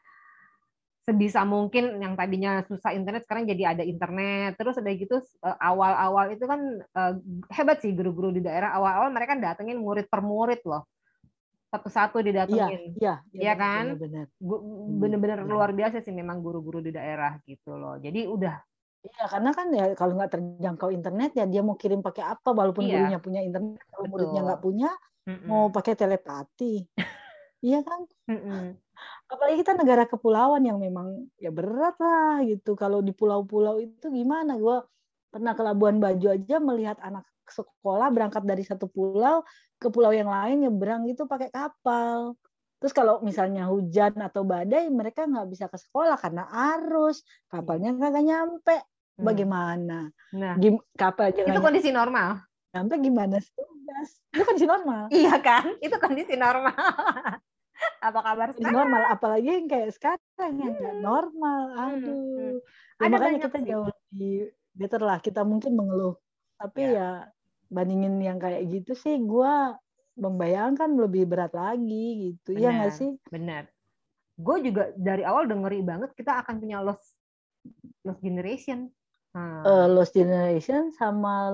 sebisa 1.08 1.40
mungkin 1.48 1.96
yang 2.04 2.12
tadinya 2.12 2.60
susah 2.68 2.92
internet 2.92 3.24
sekarang 3.24 3.48
jadi 3.48 3.72
ada 3.72 3.80
internet. 3.80 4.60
Terus 4.60 4.76
ada 4.76 4.92
gitu 4.92 5.16
eh, 5.16 5.56
awal-awal 5.64 6.36
itu 6.36 6.44
kan 6.44 6.60
eh, 6.84 7.12
hebat 7.56 7.80
sih 7.80 7.96
guru-guru 7.96 8.36
di 8.36 8.44
daerah 8.44 8.76
awal-awal 8.76 9.08
mereka 9.08 9.40
datengin 9.40 9.80
murid 9.80 10.04
per 10.12 10.20
murid 10.20 10.60
loh. 10.68 10.84
Satu-satu 11.72 12.20
Iya, 12.20 12.28
didatengin. 12.28 12.82
iya, 13.00 13.14
Iya 13.32 13.52
benar, 13.56 13.56
kan? 13.56 13.84
benar, 13.96 13.98
benar. 14.04 14.26
Gu- 14.36 14.62
Bener-bener 15.00 15.38
luar 15.48 15.70
biasa 15.72 16.04
sih 16.04 16.12
memang 16.12 16.44
guru-guru 16.44 16.84
di 16.84 16.92
daerah 16.92 17.40
gitu 17.48 17.72
loh. 17.80 17.96
Jadi 17.96 18.28
udah 18.28 18.56
Iya, 18.98 19.30
karena 19.30 19.50
kan 19.54 19.66
ya 19.70 19.84
kalau 19.94 20.18
nggak 20.18 20.32
terjangkau 20.34 20.90
internet 20.90 21.30
ya 21.38 21.46
dia 21.46 21.62
mau 21.62 21.78
kirim 21.78 22.02
pakai 22.02 22.34
apa 22.34 22.50
walaupun 22.50 22.82
Iya. 22.82 22.98
gurunya 22.98 23.18
punya 23.22 23.40
internet, 23.46 23.78
kalau 23.94 24.06
muridnya 24.10 24.40
nggak 24.42 24.60
punya 24.60 24.90
mm-mm, 25.22 25.46
mau 25.48 25.64
pakai 25.70 25.94
telepati. 25.94 26.82
Iya 27.62 27.78
kan? 27.86 28.00
mm-mm. 28.26 28.74
Apalagi 29.28 29.60
kita 29.60 29.76
negara 29.76 30.08
kepulauan 30.08 30.64
yang 30.64 30.80
memang 30.80 31.28
ya 31.36 31.52
berat 31.52 32.00
lah 32.00 32.40
gitu. 32.48 32.72
Kalau 32.72 33.04
di 33.04 33.12
pulau-pulau 33.12 33.76
itu 33.76 34.08
gimana? 34.08 34.56
Gue 34.56 34.80
pernah 35.28 35.52
ke 35.52 35.60
Labuan 35.60 36.00
Bajo 36.00 36.32
aja 36.32 36.56
melihat 36.58 36.96
anak 37.04 37.28
sekolah 37.48 38.08
berangkat 38.12 38.44
dari 38.44 38.60
satu 38.64 38.88
pulau 38.88 39.40
ke 39.80 39.88
pulau 39.88 40.12
yang 40.12 40.28
lain 40.28 40.68
nyebrang 40.68 41.04
gitu 41.08 41.28
pakai 41.28 41.52
kapal. 41.52 42.36
Terus 42.78 42.94
kalau 42.94 43.18
misalnya 43.20 43.66
hujan 43.66 44.14
atau 44.22 44.46
badai, 44.46 44.86
mereka 44.88 45.26
nggak 45.26 45.48
bisa 45.50 45.66
ke 45.66 45.76
sekolah 45.76 46.14
karena 46.14 46.46
arus, 46.76 47.26
kapalnya 47.50 47.90
nggak 47.90 48.22
nyampe. 48.22 48.76
Hmm. 49.18 49.24
Bagaimana? 49.26 49.98
Nah, 50.30 50.54
Gim- 50.56 50.84
kapal 50.94 51.34
itu 51.34 51.42
nggak 51.42 51.58
kondisi 51.58 51.90
normal. 51.90 52.38
nyampe 52.68 52.94
gimana 53.00 53.40
sih? 53.42 53.50
tugas? 53.56 54.08
Itu 54.30 54.42
kondisi 54.44 54.66
normal. 54.68 55.02
Iya 55.10 55.34
kan? 55.40 55.64
Itu 55.80 55.96
kondisi 55.98 56.34
normal. 56.36 56.76
Apa 57.98 58.20
kabar 58.22 58.48
sekarang? 58.54 58.74
normal, 58.74 59.02
apalagi 59.10 59.48
yang 59.48 59.66
kayak 59.66 59.90
sekarang 59.92 60.52
yang 60.54 60.74
nggak 60.74 60.96
normal. 60.98 61.62
Hmm, 61.68 61.82
Aduh. 61.98 62.14
hmm. 62.14 62.56
Ya, 62.98 63.02
Ada 63.02 63.14
makanya 63.14 63.38
kita 63.46 63.58
sih. 63.58 63.68
jauh 63.70 63.86
lebih 63.90 64.36
better 64.74 65.00
lah. 65.02 65.18
Kita 65.18 65.40
mungkin 65.42 65.72
mengeluh, 65.74 66.14
tapi 66.56 66.82
Ya. 66.82 66.90
ya 66.94 67.10
bandingin 67.68 68.18
yang 68.18 68.38
kayak 68.38 68.64
gitu 68.66 68.92
sih, 68.94 69.18
gue 69.18 69.52
membayangkan 70.14 70.90
lebih 70.98 71.30
berat 71.30 71.54
lagi 71.54 72.34
gitu. 72.34 72.58
Iya 72.58 72.70
nggak 72.74 72.92
sih? 72.92 73.10
Benar. 73.30 73.70
Gue 74.34 74.62
juga 74.62 74.90
dari 74.94 75.22
awal 75.22 75.46
udah 75.46 75.58
ngeri 75.66 75.80
banget 75.82 76.10
kita 76.14 76.42
akan 76.42 76.58
punya 76.58 76.82
lost 76.82 77.14
lost 78.02 78.18
generation. 78.18 78.90
Hmm. 79.38 79.64
Eh, 79.68 79.86
lost 79.90 80.14
generation 80.14 80.94
sama 80.94 81.50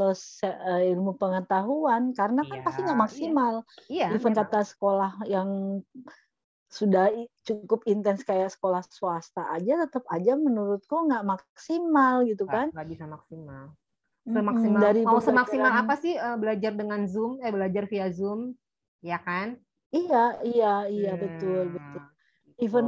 lost 0.00 0.44
eh, 0.44 0.92
ilmu 0.92 1.16
pengetahuan 1.16 2.12
karena 2.12 2.44
kan 2.44 2.58
Iya, 2.58 2.62
pasti 2.64 2.80
nggak 2.84 2.94
iya. 2.94 3.04
maksimal. 3.04 3.54
iya, 3.88 4.06
Even 4.12 4.32
memang. 4.32 4.36
kata 4.44 4.60
sekolah 4.64 5.12
yang 5.28 5.48
sudah 6.68 7.08
cukup 7.48 7.80
intens 7.88 8.20
kayak 8.28 8.52
sekolah 8.52 8.84
swasta 8.84 9.48
aja 9.56 9.88
tetap 9.88 10.04
aja 10.12 10.36
menurutku 10.36 10.92
nggak 11.08 11.24
maksimal 11.24 12.20
gitu 12.28 12.44
kan. 12.44 12.68
nggak 12.72 12.88
bisa 12.92 13.04
maksimal. 13.08 13.64
Semaksimal 14.28 14.80
dari 14.84 15.00
mau 15.08 15.20
semaksimal 15.24 15.72
apa 15.72 15.94
sih 15.96 16.14
eh, 16.16 16.36
belajar 16.36 16.72
dengan 16.76 17.00
Zoom? 17.08 17.40
Eh 17.40 17.48
belajar 17.48 17.84
via 17.88 18.06
Zoom, 18.12 18.52
ya 19.00 19.16
kan? 19.24 19.56
Iya, 19.88 20.44
iya, 20.44 20.66
iya 20.92 21.10
betul, 21.16 21.72
Hmm, 21.72 21.72
betul. 21.72 22.00
gitu. 22.60 22.64
Even 22.64 22.86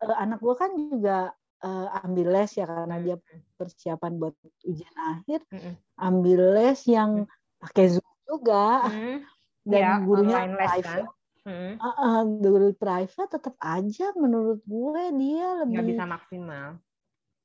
eh, 0.00 0.16
anak 0.24 0.38
gua 0.40 0.54
kan 0.56 0.70
juga 0.80 1.36
eh, 1.60 1.86
ambil 2.00 2.26
les 2.32 2.50
ya 2.56 2.64
karena 2.64 2.96
Hmm. 2.96 3.04
dia 3.04 3.16
persiapan 3.58 4.12
buat 4.16 4.34
ujian 4.62 4.94
akhir, 4.96 5.42
Mm-mm. 5.50 5.74
ambil 5.98 6.40
les 6.54 6.80
yang 6.86 7.26
pakai 7.58 7.98
Zoom 7.98 8.10
juga 8.30 8.86
Hmm, 8.86 9.18
dan 9.70 9.82
ya, 9.82 9.90
gurunya 10.06 10.38
les 10.46 10.72
kan. 10.80 11.02
private. 11.02 11.10
Hmm, 11.48 11.72
Ah, 11.80 11.94
ah, 11.96 12.18
guru 12.24 12.68
private 12.76 13.30
tetap 13.30 13.54
aja 13.58 14.04
menurut 14.14 14.60
gue 14.62 15.02
dia 15.16 15.46
nggak 15.66 15.66
lebih 15.66 15.92
bisa 15.96 16.04
maksimal. 16.06 16.66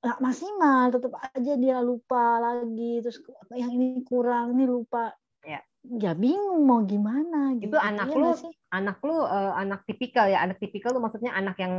nggak 0.04 0.20
maksimal, 0.20 0.84
tetap 0.92 1.14
aja 1.16 1.54
dia 1.56 1.78
lupa 1.80 2.24
lagi, 2.44 3.00
terus 3.00 3.18
yang 3.56 3.72
ini 3.72 4.04
kurang, 4.04 4.52
ini 4.60 4.68
lupa. 4.68 5.16
Ya. 5.44 5.64
Ya 5.84 6.12
bingung 6.16 6.64
mau 6.64 6.84
gimana 6.84 7.56
gitu. 7.60 7.72
Itu 7.72 7.78
anak 7.80 8.08
Iya 8.08 8.16
lu 8.16 8.28
nggak 8.28 8.40
sih? 8.44 8.54
anak 8.74 8.98
lu 9.06 9.16
eh, 9.24 9.54
anak 9.64 9.80
tipikal 9.88 10.26
ya 10.28 10.40
anak 10.44 10.58
tipikal 10.60 10.92
tuh 10.92 11.04
maksudnya 11.04 11.32
anak 11.36 11.56
yang 11.60 11.74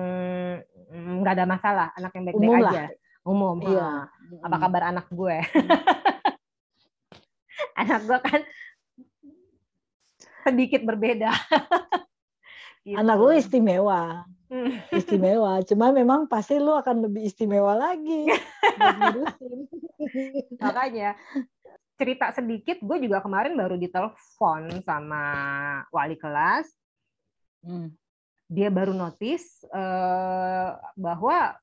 mm, 0.93 1.21
nggak 1.21 1.33
ada 1.37 1.47
masalah 1.49 1.87
anak 1.99 2.13
yang 2.17 2.25
baik-baik 2.29 2.49
Umum 2.49 2.65
lah. 2.65 2.73
aja 2.73 2.83
umum 3.25 3.57
Iya. 3.65 3.85
ha. 3.85 4.05
Apa 4.43 4.57
kabar 4.57 4.83
anak 4.91 5.07
gue 5.13 5.37
anak 7.81 8.01
gue 8.07 8.19
kan 8.21 8.41
sedikit 10.45 10.85
berbeda 10.85 11.33
Gitu. 12.85 13.01
Anak 13.01 13.17
lu 13.17 13.33
istimewa, 13.33 14.29
Hmm. 14.53 14.77
istimewa. 14.93 15.65
Cuma 15.65 15.89
memang 15.89 16.29
pasti 16.29 16.61
lu 16.61 16.77
akan 16.77 17.09
lebih 17.09 17.25
istimewa 17.25 17.73
lagi. 17.73 18.29
makanya 20.61 21.17
cerita 21.97 22.29
sedikit 22.37 22.77
gue 22.85 23.09
juga 23.09 23.25
kemarin 23.25 23.57
baru 23.57 23.81
ditelepon 23.81 24.85
sama 24.85 25.25
wali 25.89 26.21
kelas 26.21 26.69
Hmm. 27.65 27.89
dia 28.45 28.69
baru 28.69 28.93
notice 28.93 29.65
eh, 29.65 30.71
bahwa 31.01 31.57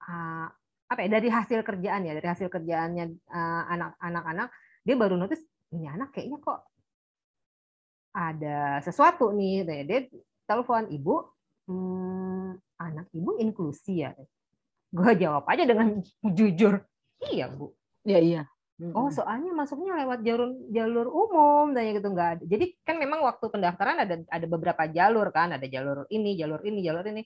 ah, 0.00 0.48
apa 0.94 1.02
ya 1.04 1.10
dari 1.10 1.28
hasil 1.28 1.60
kerjaan 1.66 2.06
ya 2.06 2.12
dari 2.14 2.28
hasil 2.30 2.48
kerjaannya 2.48 3.04
eh, 3.10 3.62
anak-anak-anak 3.74 4.48
dia 4.86 4.94
baru 4.94 5.14
notice 5.18 5.42
ini 5.74 5.90
anak 5.90 6.14
kayaknya 6.14 6.38
kok 6.38 6.60
ada 8.14 8.78
sesuatu 8.78 9.34
nih 9.34 9.66
dia, 9.66 9.82
dia 9.82 10.00
telepon 10.46 10.86
ibu 10.88 11.34
hmm, 11.66 12.78
anak 12.78 13.10
ibu 13.10 13.36
inklusi 13.42 14.06
ya 14.06 14.14
gue 14.94 15.12
jawab 15.18 15.42
aja 15.50 15.66
dengan 15.66 15.98
jujur 16.22 16.78
iya 17.26 17.50
bu 17.50 17.74
Ya 18.04 18.20
iya. 18.20 18.42
Oh, 18.92 19.08
soalnya 19.08 19.54
masuknya 19.54 19.96
lewat 19.96 20.20
jalur 20.26 20.50
jalur 20.68 21.06
umum 21.08 21.72
dan 21.72 21.94
gitu 21.94 22.10
nggak 22.12 22.28
ada. 22.36 22.44
Jadi 22.44 22.76
kan 22.84 23.00
memang 23.00 23.24
waktu 23.24 23.46
pendaftaran 23.48 23.96
ada 24.02 24.20
ada 24.28 24.46
beberapa 24.50 24.84
jalur 24.90 25.32
kan, 25.32 25.56
ada 25.56 25.64
jalur 25.64 26.04
ini, 26.12 26.36
jalur 26.36 26.60
ini, 26.66 26.84
jalur 26.84 27.06
ini. 27.06 27.22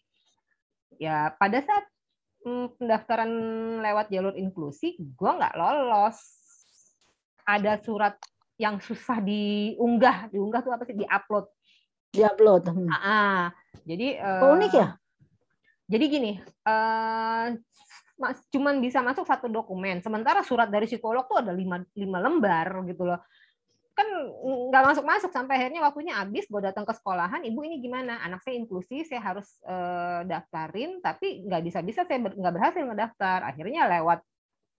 Ya 1.03 1.35
pada 1.35 1.59
saat 1.65 1.88
pendaftaran 2.77 3.31
lewat 3.81 4.13
jalur 4.13 4.35
inklusi, 4.35 4.99
gua 5.17 5.39
nggak 5.39 5.55
lolos. 5.57 6.19
Ada 7.49 7.81
surat 7.81 8.15
yang 8.61 8.83
susah 8.83 9.23
diunggah, 9.23 10.29
diunggah 10.29 10.61
tuh 10.61 10.73
apa 10.75 10.85
sih? 10.85 10.99
Diupload. 10.99 11.47
Diupload. 12.13 12.63
Hmm. 12.75 12.89
Ah, 12.91 13.55
jadi 13.87 14.21
Oh, 14.21 14.59
unik 14.59 14.73
eh, 14.75 14.79
ya? 14.83 14.89
Jadi 15.89 16.05
gini, 16.13 16.33
eh, 16.43 17.47
mas- 18.21 18.45
cuman 18.53 18.77
bisa 18.83 19.01
masuk 19.01 19.25
satu 19.25 19.49
dokumen. 19.49 20.05
Sementara 20.05 20.45
surat 20.45 20.69
dari 20.69 20.85
psikolog 20.85 21.25
tuh 21.25 21.41
ada 21.41 21.55
lima, 21.55 21.81
lima 21.97 22.19
lembar 22.21 22.85
gitu 22.85 23.09
loh. 23.09 23.23
Kan 23.99 24.09
nggak 24.71 24.85
masuk 24.95 25.03
masuk 25.03 25.31
sampai 25.35 25.59
akhirnya 25.59 25.83
waktunya 25.83 26.15
habis 26.15 26.47
gue 26.47 26.63
datang 26.63 26.87
ke 26.87 26.95
sekolahan 26.95 27.43
ibu 27.43 27.67
ini 27.67 27.83
gimana? 27.83 28.23
Anak 28.23 28.47
saya 28.47 28.55
inklusi 28.55 29.03
saya 29.03 29.19
harus 29.19 29.59
uh, 29.67 30.23
daftarin 30.23 31.03
tapi 31.03 31.43
nggak 31.43 31.63
bisa 31.67 31.83
bisa 31.83 32.07
saya 32.07 32.23
nggak 32.23 32.55
berhasil 32.55 32.79
ngedaftar. 32.87 33.43
Akhirnya 33.43 33.91
lewat 33.91 34.23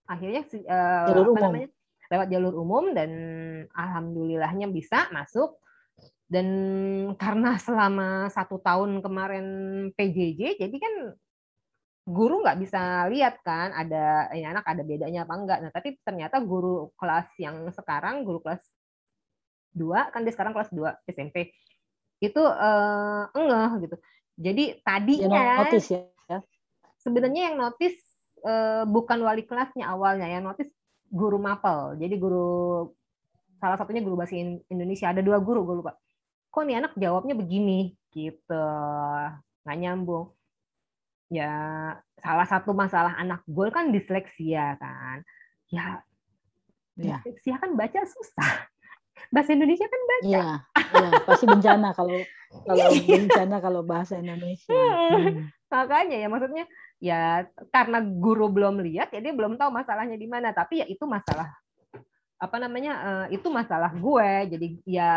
akhirnya 0.08 0.42
uh, 0.64 1.12
apa 1.12 1.40
namanya? 1.44 1.68
Lewat 2.10 2.26
jalur 2.32 2.54
umum 2.56 2.96
dan 2.96 3.10
alhamdulillahnya 3.76 4.72
bisa 4.72 5.12
masuk. 5.12 5.60
Dan 6.30 6.48
karena 7.20 7.60
selama 7.60 8.30
satu 8.32 8.56
tahun 8.62 9.04
kemarin 9.04 9.46
PJJ 9.98 10.62
jadi 10.64 10.76
kan 10.80 10.94
guru 12.08 12.40
nggak 12.40 12.58
bisa 12.58 13.06
lihat 13.12 13.44
kan 13.44 13.70
ada 13.76 14.32
ini 14.32 14.48
anak 14.48 14.64
ada 14.64 14.80
bedanya 14.80 15.28
apa 15.28 15.34
enggak. 15.36 15.58
Nah, 15.60 15.70
tapi 15.74 16.00
ternyata 16.00 16.40
guru 16.40 16.88
kelas 16.96 17.28
yang 17.36 17.68
sekarang 17.70 18.24
guru 18.24 18.40
kelas 18.40 18.64
2 19.74 20.12
kan 20.12 20.20
dia 20.26 20.32
sekarang 20.34 20.52
kelas 20.56 20.70
2 20.72 21.10
SMP. 21.10 21.54
Itu 22.20 22.42
uh, 22.42 23.30
engeh 23.32 23.88
gitu. 23.88 23.96
Jadi 24.40 24.64
tadinya 24.80 25.40
ya, 25.40 25.56
notice 25.64 25.88
ya. 25.90 26.38
Sebenarnya 27.00 27.52
yang 27.52 27.56
notice 27.60 28.00
uh, 28.44 28.84
bukan 28.84 29.24
wali 29.24 29.44
kelasnya 29.48 29.88
awalnya, 29.88 30.28
yang 30.28 30.44
notice 30.44 30.68
guru 31.08 31.40
mapel. 31.40 31.96
Jadi 31.96 32.14
guru 32.20 32.88
salah 33.60 33.76
satunya 33.80 34.04
guru 34.04 34.20
bahasa 34.20 34.36
Indonesia. 34.68 35.12
Ada 35.12 35.24
dua 35.24 35.40
guru 35.40 35.64
gue 35.64 35.76
lupa. 35.80 35.96
Kok 36.52 36.62
nih 36.66 36.76
anak 36.84 36.92
jawabnya 36.96 37.32
begini 37.36 37.96
gitu. 38.12 38.64
Nggak 39.64 39.78
nyambung 39.80 40.32
ya 41.30 41.54
salah 42.18 42.46
satu 42.50 42.74
masalah 42.74 43.14
anak 43.14 43.46
gue 43.46 43.70
kan 43.70 43.94
disleksia 43.94 44.74
kan 44.82 45.22
ya, 45.70 46.02
ya. 46.98 47.22
disleksia 47.22 47.54
kan 47.62 47.78
baca 47.78 48.02
susah 48.02 48.66
bahasa 49.28 49.52
Indonesia 49.52 49.86
kan 49.86 50.00
baca 50.08 50.24
iya 50.24 50.44
ya, 50.74 51.10
pasti 51.28 51.44
bencana 51.44 51.88
kalau 51.92 52.16
kalau 52.66 52.86
bencana 53.06 53.56
kalau 53.60 53.80
bahasa 53.84 54.16
Indonesia 54.16 54.72
hmm. 54.72 55.52
makanya 55.68 56.16
ya 56.16 56.28
maksudnya 56.32 56.64
ya 57.00 57.20
karena 57.68 58.00
guru 58.00 58.48
belum 58.48 58.80
lihat 58.80 59.12
ya 59.12 59.20
dia 59.20 59.36
belum 59.36 59.60
tahu 59.60 59.70
masalahnya 59.70 60.16
di 60.16 60.28
mana 60.28 60.50
tapi 60.56 60.80
ya 60.82 60.86
itu 60.88 61.04
masalah 61.04 61.48
apa 62.40 62.56
namanya 62.56 62.92
eh, 63.28 63.36
itu 63.36 63.48
masalah 63.52 63.92
gue 63.92 64.30
jadi 64.56 64.66
ya 64.88 65.12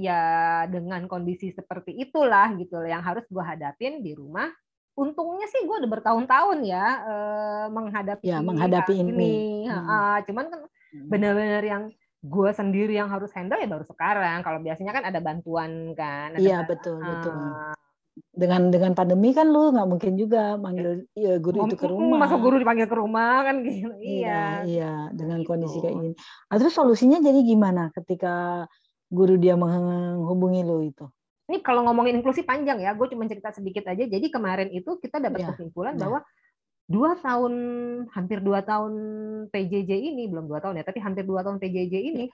ya 0.00 0.20
dengan 0.68 1.04
kondisi 1.04 1.52
seperti 1.52 1.92
itulah 1.96 2.52
gitu 2.56 2.80
yang 2.88 3.04
harus 3.04 3.24
gue 3.28 3.44
hadapin 3.44 4.00
di 4.00 4.16
rumah 4.16 4.48
untungnya 4.96 5.46
sih 5.48 5.64
gue 5.64 5.76
udah 5.80 5.90
bertahun-tahun 5.90 6.58
ya 6.66 6.86
uh, 7.04 7.66
menghadapi 7.72 8.24
ya 8.26 8.44
menghadapi 8.44 8.94
ini, 9.00 9.12
ini. 9.12 9.34
Hmm. 9.70 10.20
Cuman 10.28 10.46
kan 10.52 10.60
hmm. 10.66 11.08
benar-benar 11.08 11.64
yang 11.64 11.82
gue 12.20 12.50
sendiri 12.52 13.00
yang 13.00 13.08
harus 13.08 13.32
handle 13.32 13.56
ya 13.56 13.68
baru 13.68 13.84
sekarang 13.88 14.44
kalau 14.44 14.60
biasanya 14.60 14.92
kan 14.92 15.04
ada 15.08 15.20
bantuan 15.24 15.96
kan 15.96 16.36
iya 16.36 16.60
betul 16.68 17.00
uh, 17.00 17.08
betul 17.08 17.34
dengan 18.36 18.68
dengan 18.68 18.92
pandemi 18.92 19.32
kan 19.32 19.48
lu 19.48 19.72
nggak 19.72 19.88
mungkin 19.88 20.12
juga 20.20 20.60
manggil 20.60 21.08
ya, 21.16 21.40
guru 21.40 21.64
itu 21.64 21.80
ke 21.80 21.88
rumah 21.88 22.20
masa 22.20 22.36
guru 22.36 22.60
dipanggil 22.60 22.84
ke 22.84 22.96
rumah 22.96 23.48
kan 23.48 23.62
gitu 23.66 23.88
iya 24.04 24.60
iya 24.68 25.08
dengan 25.16 25.40
gitu. 25.40 25.48
kondisi 25.48 25.80
kayak 25.80 25.96
gini 25.96 26.14
nah, 26.20 26.56
terus 26.60 26.76
solusinya 26.76 27.18
jadi 27.24 27.40
gimana 27.40 27.88
ketika 27.96 28.68
guru 29.08 29.40
dia 29.40 29.56
menghubungi 29.56 30.60
lu 30.60 30.84
itu 30.84 31.08
ini 31.50 31.66
kalau 31.66 31.82
ngomongin 31.82 32.22
inklusi 32.22 32.46
panjang 32.46 32.78
ya, 32.78 32.94
gue 32.94 33.10
cuma 33.10 33.26
cerita 33.26 33.50
sedikit 33.50 33.82
aja. 33.90 34.06
Jadi 34.06 34.30
kemarin 34.30 34.70
itu 34.70 35.02
kita 35.02 35.18
dapat 35.18 35.42
yeah. 35.42 35.50
kesimpulan 35.50 35.98
yeah. 35.98 36.02
bahwa 36.06 36.18
dua 36.90 37.14
tahun, 37.22 37.54
hampir 38.10 38.42
dua 38.42 38.66
tahun 38.66 38.92
PJJ 39.54 39.90
ini, 39.94 40.26
belum 40.26 40.50
dua 40.50 40.58
tahun 40.58 40.82
ya, 40.82 40.84
tapi 40.84 40.98
hampir 40.98 41.22
dua 41.22 41.46
tahun 41.46 41.62
PJJ 41.62 41.94
ini, 41.94 42.26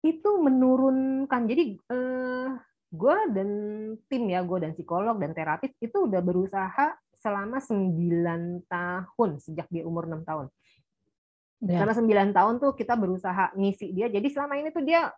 itu 0.00 0.30
menurunkan. 0.40 1.44
Jadi 1.44 1.76
eh, 1.76 2.48
gue 2.88 3.16
dan 3.36 3.50
tim 4.08 4.22
ya, 4.32 4.40
gue 4.40 4.58
dan 4.64 4.72
psikolog 4.72 5.20
dan 5.20 5.36
terapis 5.36 5.76
itu 5.76 6.08
udah 6.08 6.24
berusaha 6.24 6.96
selama 7.20 7.60
9 7.60 8.64
tahun 8.64 9.30
sejak 9.44 9.68
dia 9.68 9.84
umur 9.84 10.08
6 10.08 10.24
tahun. 10.24 10.46
Yeah. 11.64 11.84
Selama 11.84 11.92
9 12.32 12.32
tahun 12.32 12.54
tuh 12.64 12.72
kita 12.76 12.94
berusaha 12.96 13.52
ngisi 13.56 13.92
dia. 13.92 14.08
Jadi 14.08 14.28
selama 14.32 14.56
ini 14.56 14.72
tuh 14.72 14.84
dia 14.84 15.12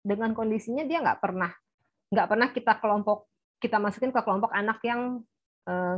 dengan 0.00 0.32
kondisinya 0.32 0.88
dia 0.88 1.04
nggak 1.04 1.20
pernah 1.20 1.52
nggak 2.10 2.26
pernah 2.26 2.48
kita 2.50 2.72
kelompok 2.80 3.28
kita 3.60 3.76
masukin 3.76 4.10
ke 4.10 4.20
kelompok 4.24 4.50
anak 4.56 4.80
yang 4.80 5.20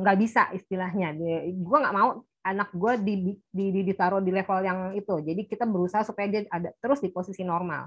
nggak 0.03 0.19
bisa 0.21 0.51
istilahnya. 0.53 1.15
Gue 1.53 1.79
nggak 1.79 1.97
mau 1.97 2.23
anak 2.43 2.75
gue 2.75 2.93
di, 3.01 3.15
di, 3.49 3.65
di, 3.71 3.81
ditaruh 3.87 4.19
di 4.19 4.35
level 4.35 4.59
yang 4.67 4.81
itu. 4.99 5.15
Jadi 5.23 5.47
kita 5.47 5.65
berusaha 5.65 6.03
supaya 6.03 6.27
dia 6.29 6.43
ada 6.51 6.75
terus 6.83 6.99
di 6.99 7.09
posisi 7.09 7.47
normal. 7.47 7.87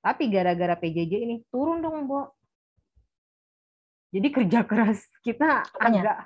Tapi 0.00 0.32
gara-gara 0.32 0.76
PJJ 0.76 1.12
ini 1.24 1.36
turun 1.52 1.80
dong, 1.84 2.08
Bo. 2.08 2.32
Jadi 4.10 4.28
kerja 4.32 4.66
keras 4.66 5.06
kita 5.22 5.62
Apanya? 5.70 6.02
agak 6.02 6.18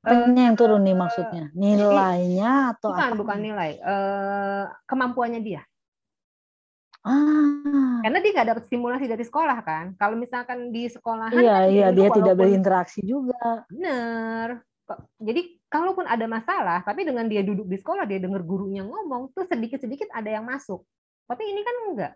Apanya 0.00 0.42
yang 0.48 0.56
turun 0.56 0.80
nih 0.80 0.96
maksudnya? 0.96 1.52
Nilainya 1.52 2.72
atau 2.76 2.94
bukan, 2.94 3.08
apa? 3.12 3.18
Bukan 3.20 3.38
nilai, 3.44 3.70
uh, 3.84 4.64
kemampuannya 4.88 5.40
dia. 5.44 5.62
Ah. 7.00 8.00
Karena 8.04 8.18
dia 8.20 8.30
nggak 8.36 8.48
dapat 8.56 8.64
stimulasi 8.68 9.06
dari 9.08 9.24
sekolah 9.24 9.58
kan. 9.64 9.96
Kalau 9.96 10.16
misalkan 10.20 10.68
di 10.68 10.88
sekolah 10.88 11.32
Iya, 11.32 11.56
kan 11.56 11.72
iya 11.72 11.88
dia 11.92 12.08
tidak 12.12 12.34
berinteraksi 12.36 13.00
juga. 13.04 13.64
Bener. 13.72 14.60
Jadi 15.22 15.62
kalaupun 15.70 16.04
ada 16.04 16.26
masalah, 16.26 16.82
tapi 16.82 17.06
dengan 17.06 17.24
dia 17.30 17.46
duduk 17.46 17.70
di 17.70 17.78
sekolah, 17.78 18.04
dia 18.04 18.18
dengar 18.18 18.42
gurunya 18.42 18.82
ngomong, 18.82 19.30
tuh 19.32 19.46
sedikit-sedikit 19.46 20.10
ada 20.10 20.28
yang 20.28 20.44
masuk. 20.44 20.82
Tapi 21.30 21.42
ini 21.46 21.60
kan 21.62 21.76
enggak. 21.88 22.12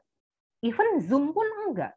Even 0.65 0.99
Zoom 1.07 1.31
pun 1.31 1.47
enggak. 1.71 1.95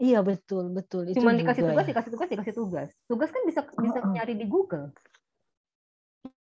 Iya 0.00 0.24
betul 0.24 0.72
betul. 0.72 1.12
Cuma 1.12 1.36
dikasih 1.36 1.68
tugas, 1.68 1.84
ya. 1.84 1.90
dikasih 1.92 2.10
tugas, 2.16 2.28
dikasih 2.32 2.54
tugas. 2.56 2.88
Tugas 3.04 3.28
kan 3.28 3.42
bisa 3.44 3.60
bisa 3.68 3.98
uh 4.00 4.04
-uh. 4.08 4.12
nyari 4.16 4.32
di 4.38 4.46
Google. 4.48 4.94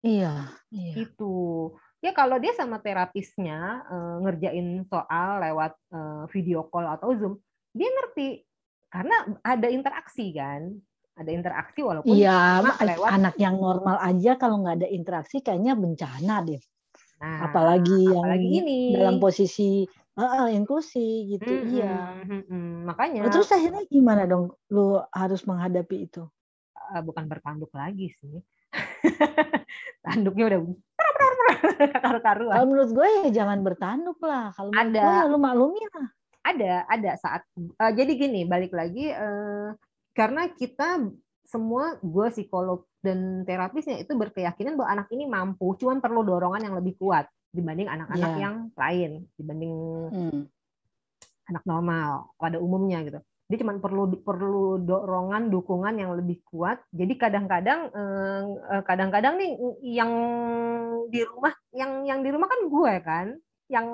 Iya. 0.04 0.52
iya. 0.68 0.92
Itu 0.92 1.32
ya 2.06 2.12
kalau 2.14 2.38
dia 2.38 2.54
sama 2.54 2.78
terapisnya 2.78 3.82
uh, 3.90 4.16
ngerjain 4.22 4.86
soal 4.86 5.42
lewat 5.42 5.74
uh, 5.90 6.22
video 6.30 6.62
call 6.70 6.86
atau 6.86 7.10
zoom 7.18 7.34
dia 7.74 7.90
ngerti. 7.90 8.46
Karena 8.86 9.26
ada 9.42 9.66
interaksi 9.66 10.30
kan 10.30 10.70
ada 11.16 11.30
interaksi 11.32 11.80
walaupun 11.80 12.12
iya 12.12 12.60
lewat 12.60 13.08
anak 13.08 13.34
yang 13.40 13.56
normal 13.56 13.96
aja 14.04 14.36
kalau 14.36 14.60
nggak 14.60 14.84
ada 14.84 14.88
interaksi 14.92 15.40
kayaknya 15.40 15.72
bencana 15.72 16.44
deh. 16.44 16.60
Nah, 17.16 17.48
apalagi 17.48 18.12
yang 18.12 18.20
apalagi 18.28 18.48
ini. 18.60 18.80
dalam 18.92 19.16
posisi 19.16 19.88
uh, 20.20 20.48
inklusi 20.52 21.32
gitu 21.32 21.48
mm 21.48 21.60
-hmm, 21.64 21.72
iya. 21.72 21.96
mm 22.12 22.40
-hmm. 22.44 22.68
makanya 22.84 23.20
nah, 23.24 23.32
terus 23.32 23.48
akhirnya 23.48 23.88
gimana 23.88 24.28
dong 24.28 24.52
lu 24.68 25.00
harus 25.08 25.40
menghadapi 25.48 25.96
itu? 26.12 26.28
Uh, 26.76 27.00
bukan 27.00 27.24
bertanduk 27.24 27.72
lagi 27.72 28.12
sih. 28.20 28.44
Tanduknya 30.04 30.44
udah 30.52 30.60
karu-karuan. 32.04 32.54
Kalau 32.54 32.66
menurut 32.68 32.90
gue 32.92 33.08
ya 33.22 33.26
jangan 33.42 33.58
bertanduk 33.62 34.18
lah. 34.22 34.52
Kalau 34.54 34.70
ada 34.74 35.02
gue 35.02 35.14
ya 35.14 35.30
lu 35.30 35.38
maklumi 35.38 35.82
lah. 35.94 36.06
Ada, 36.46 36.72
ada 36.86 37.10
saat. 37.18 37.42
Uh, 37.58 37.90
jadi 37.90 38.12
gini, 38.14 38.46
balik 38.46 38.70
lagi 38.70 39.10
uh, 39.10 39.74
karena 40.14 40.46
kita 40.54 41.02
semua 41.42 41.98
gue 41.98 42.26
psikolog 42.30 42.86
dan 43.02 43.42
terapisnya 43.42 43.98
itu 43.98 44.14
berkeyakinan 44.14 44.78
bahwa 44.78 44.98
anak 44.98 45.08
ini 45.10 45.26
mampu, 45.26 45.74
cuman 45.78 45.98
perlu 45.98 46.22
dorongan 46.22 46.70
yang 46.70 46.74
lebih 46.78 46.94
kuat 46.98 47.26
dibanding 47.50 47.90
anak-anak 47.90 48.32
yeah. 48.38 48.42
yang 48.42 48.56
lain, 48.78 49.10
dibanding 49.34 49.74
hmm. 50.10 50.42
anak 51.50 51.62
normal 51.66 52.30
pada 52.38 52.62
umumnya 52.62 53.02
gitu 53.06 53.20
dia 53.46 53.58
cuma 53.62 53.78
perlu 53.78 54.10
perlu 54.26 54.82
dorongan 54.82 55.54
dukungan 55.54 55.94
yang 55.94 56.18
lebih 56.18 56.42
kuat. 56.50 56.82
Jadi 56.90 57.14
kadang-kadang 57.14 57.94
eh, 57.94 58.42
eh, 58.74 58.82
kadang-kadang 58.82 59.38
nih 59.38 59.50
yang 59.86 60.12
di 61.06 61.22
rumah 61.22 61.54
yang 61.70 62.02
yang 62.02 62.20
di 62.26 62.30
rumah 62.34 62.48
kan 62.50 62.60
gue 62.66 62.94
kan 63.06 63.26
yang 63.66 63.86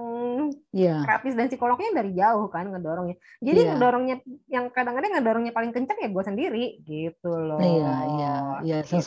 yeah. 0.68 1.00
terapis 1.00 1.32
dan 1.32 1.48
psikolognya 1.48 1.96
dari 1.96 2.12
jauh 2.12 2.44
kan 2.52 2.68
ngedorongnya. 2.68 3.16
Jadi 3.40 3.60
yeah. 3.60 3.68
ngedorongnya 3.72 4.16
yang 4.52 4.68
kadang-kadang 4.68 5.16
ngedorongnya 5.16 5.52
paling 5.56 5.72
kencang 5.72 5.96
ya 5.96 6.08
gue 6.12 6.24
sendiri 6.24 6.64
gitu 6.84 7.32
loh. 7.32 7.56
Iya 7.56 7.94
iya 8.04 8.34
iya. 8.64 8.78
Gitu. 8.84 9.00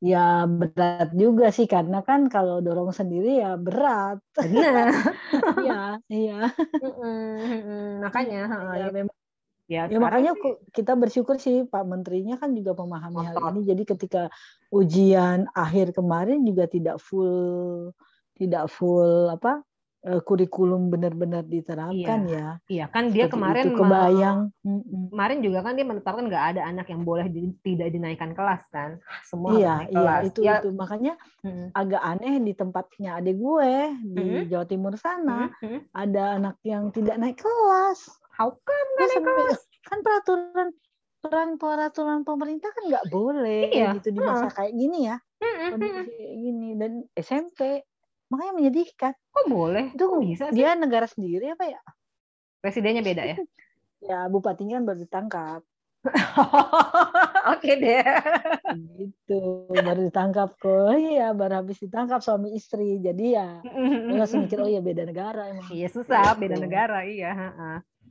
ya 0.00 0.48
berat 0.48 1.12
juga 1.12 1.52
sih 1.52 1.68
karena 1.68 2.00
kan 2.00 2.32
kalau 2.32 2.64
dorong 2.64 2.96
sendiri 2.96 3.44
ya 3.44 3.60
berat. 3.60 4.20
Benar. 4.36 4.88
Iya 5.60 6.00
iya. 6.08 6.40
Makanya 8.00 8.40
ya, 8.80 8.88
memang 8.88 9.19
Ya, 9.70 9.86
ya 9.86 10.02
makanya 10.02 10.34
sih, 10.34 10.58
kita 10.74 10.98
bersyukur 10.98 11.38
sih 11.38 11.62
Pak 11.62 11.86
Menterinya 11.86 12.34
kan 12.42 12.50
juga 12.58 12.74
memahami 12.74 13.22
hal 13.22 13.38
ini. 13.54 13.60
Jadi 13.62 13.82
ketika 13.86 14.26
ujian 14.74 15.46
akhir 15.54 15.94
kemarin 15.94 16.42
juga 16.42 16.66
tidak 16.66 16.98
full 16.98 17.94
tidak 18.34 18.66
full 18.66 19.30
apa 19.30 19.62
uh, 20.10 20.20
kurikulum 20.26 20.90
benar-benar 20.90 21.46
diterapkan 21.46 22.26
Iya. 22.26 22.34
ya. 22.34 22.48
Iya 22.66 22.84
kan 22.90 23.14
dia 23.14 23.30
Seperti 23.30 23.34
kemarin 23.38 23.64
itu 23.70 23.78
kebayang. 23.78 24.38
Kemarin 25.14 25.38
juga 25.38 25.58
kan 25.62 25.72
dia 25.78 25.86
menetapkan 25.86 26.24
nggak 26.26 26.46
ada 26.50 26.62
anak 26.66 26.86
yang 26.90 27.02
boleh 27.06 27.30
di- 27.30 27.54
tidak 27.62 27.94
dinaikkan 27.94 28.34
kelas 28.34 28.66
kan. 28.74 28.98
Semua 29.22 29.54
Iya, 29.54 29.72
naik 29.86 29.88
iya 29.94 30.02
kelas. 30.02 30.24
itu 30.26 30.40
Ya, 30.42 30.54
itu 30.58 30.68
makanya 30.74 31.14
mm, 31.46 31.66
agak 31.78 32.02
aneh 32.02 32.34
di 32.42 32.52
tempatnya 32.58 33.22
adik 33.22 33.38
gue 33.38 33.72
di 34.02 34.18
Mhm. 34.18 34.50
Jawa 34.50 34.66
Timur 34.66 34.98
sana 34.98 35.46
mm, 35.46 35.62
mm. 35.62 35.80
ada 35.94 36.22
anak 36.42 36.56
yang 36.66 36.90
tidak 36.90 37.22
naik 37.22 37.38
kelas. 37.38 38.18
How 38.40 38.48
come 38.56 38.90
kelas? 38.96 39.60
kan 39.84 40.00
peraturan 40.00 40.68
peraturan 41.20 41.48
peraturan 41.60 42.20
pemerintah 42.24 42.72
kan 42.72 42.88
nggak 42.88 43.06
boleh 43.12 43.68
Iya, 43.68 43.92
gitu 44.00 44.16
di 44.16 44.20
masa 44.24 44.48
kayak 44.48 44.72
gini 44.72 45.04
ya 45.04 45.16
kayak 45.36 46.08
gini 46.40 46.68
dan 46.72 47.04
SMP 47.12 47.84
makanya 48.32 48.52
menyedihkan 48.56 49.12
Kok 49.28 49.44
boleh? 49.44 49.92
itu 49.92 50.04
Kok 50.08 50.20
bisa 50.24 50.44
sih? 50.48 50.56
dia 50.56 50.72
negara 50.72 51.04
sendiri 51.04 51.52
apa 51.52 51.68
ya 51.68 51.80
Presidennya 52.60 53.04
beda 53.04 53.22
ya? 53.24 53.36
ya 54.08 54.18
bupatinya 54.32 54.80
kan 54.80 54.84
baru 54.88 54.98
ditangkap 55.04 55.60
Oke 57.52 57.76
deh. 57.76 58.00
gitu 58.96 59.40
baru 59.68 60.08
ditangkap 60.08 60.56
kok 60.56 60.96
iya 60.96 61.36
baru 61.36 61.60
habis 61.60 61.76
ditangkap 61.76 62.24
suami 62.24 62.56
istri 62.56 63.04
jadi 63.04 63.26
ya 63.36 63.48
gue 64.08 64.16
langsung 64.16 64.48
mikir 64.48 64.56
oh 64.56 64.68
iya 64.68 64.80
beda 64.80 65.04
negara 65.04 65.52
emang 65.52 65.68
Iya 65.68 65.88
susah, 65.92 66.32
beda 66.32 66.56
Gitu. 66.56 66.64
negara 66.64 67.04
iya. 67.04 67.32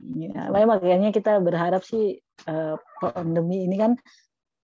Ya, 0.00 0.48
makanya 0.48 1.12
kita 1.12 1.44
berharap 1.44 1.84
sih 1.84 2.16
eh, 2.48 2.74
pandemi 3.00 3.68
ini 3.68 3.76
kan 3.76 3.92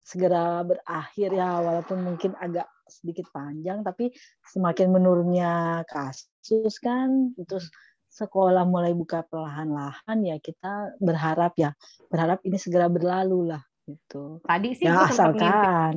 segera 0.01 0.65
berakhir 0.65 1.29
ya, 1.35 1.61
walaupun 1.61 2.01
mungkin 2.01 2.33
agak 2.39 2.65
sedikit 2.87 3.27
panjang, 3.29 3.83
tapi 3.83 4.09
semakin 4.49 4.87
menurunnya 4.95 5.83
kasus 5.85 6.79
kan, 6.79 7.35
terus 7.43 7.67
sekolah 8.07 8.63
mulai 8.65 8.95
buka 8.95 9.21
perlahan-lahan 9.27 10.17
ya 10.23 10.39
kita 10.39 10.95
berharap 10.97 11.53
ya, 11.59 11.75
berharap 12.07 12.39
ini 12.47 12.57
segera 12.57 12.87
berlalu 12.87 13.51
lah 13.51 13.61
gitu. 13.85 14.39
Tadi 14.41 14.69
sih 14.73 14.87
Ya 14.87 14.95
gue 14.95 15.11
sempat 15.11 15.35
ngintip. 15.35 15.51
asalkan, 15.51 15.93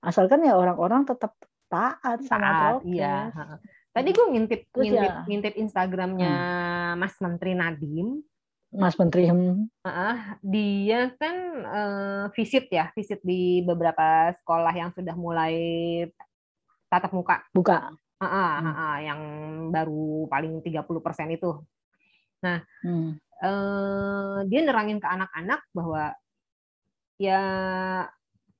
asalkan 0.00 0.40
ya 0.46 0.54
orang-orang 0.54 1.02
tetap 1.04 1.34
taat 1.66 2.22
sama 2.24 2.46
Saat, 2.46 2.62
prokes. 2.80 2.86
iya. 2.94 3.16
Tadi 3.94 4.10
gue 4.10 4.26
ngintip 4.26 4.60
Terus 4.68 4.84
ngintip 4.84 5.06
ya- 5.08 5.22
ngintip 5.24 5.54
Instagramnya 5.54 6.34
Mas 6.98 7.14
Menteri 7.18 7.54
Nadiem. 7.54 8.18
Mas 8.74 8.98
Menteri 8.98 9.30
hmm, 9.30 9.70
Ah, 9.86 10.34
dia 10.42 11.14
kan 11.14 11.36
eh, 11.62 12.24
visit 12.34 12.66
ya, 12.66 12.90
visit 12.90 13.22
di 13.22 13.62
beberapa 13.62 14.34
sekolah 14.34 14.74
yang 14.74 14.90
sudah 14.90 15.14
mulai 15.14 15.54
tatap 16.90 17.14
muka. 17.14 17.46
buka. 17.54 17.94
Ah, 18.18 18.26
ah, 18.26 18.50
Hmm. 18.58 18.66
ah, 18.66 18.74
ah, 18.74 18.96
yang 18.98 19.20
baru 19.70 20.26
paling 20.26 20.58
30% 20.60 21.30
itu. 21.30 21.50
Hmm. 22.42 23.14
eh, 23.40 24.38
dia 24.44 24.60
nerangin 24.60 24.98
ke 24.98 25.06
anak-anak 25.06 25.60
bahwa 25.70 26.12
ya 27.16 27.40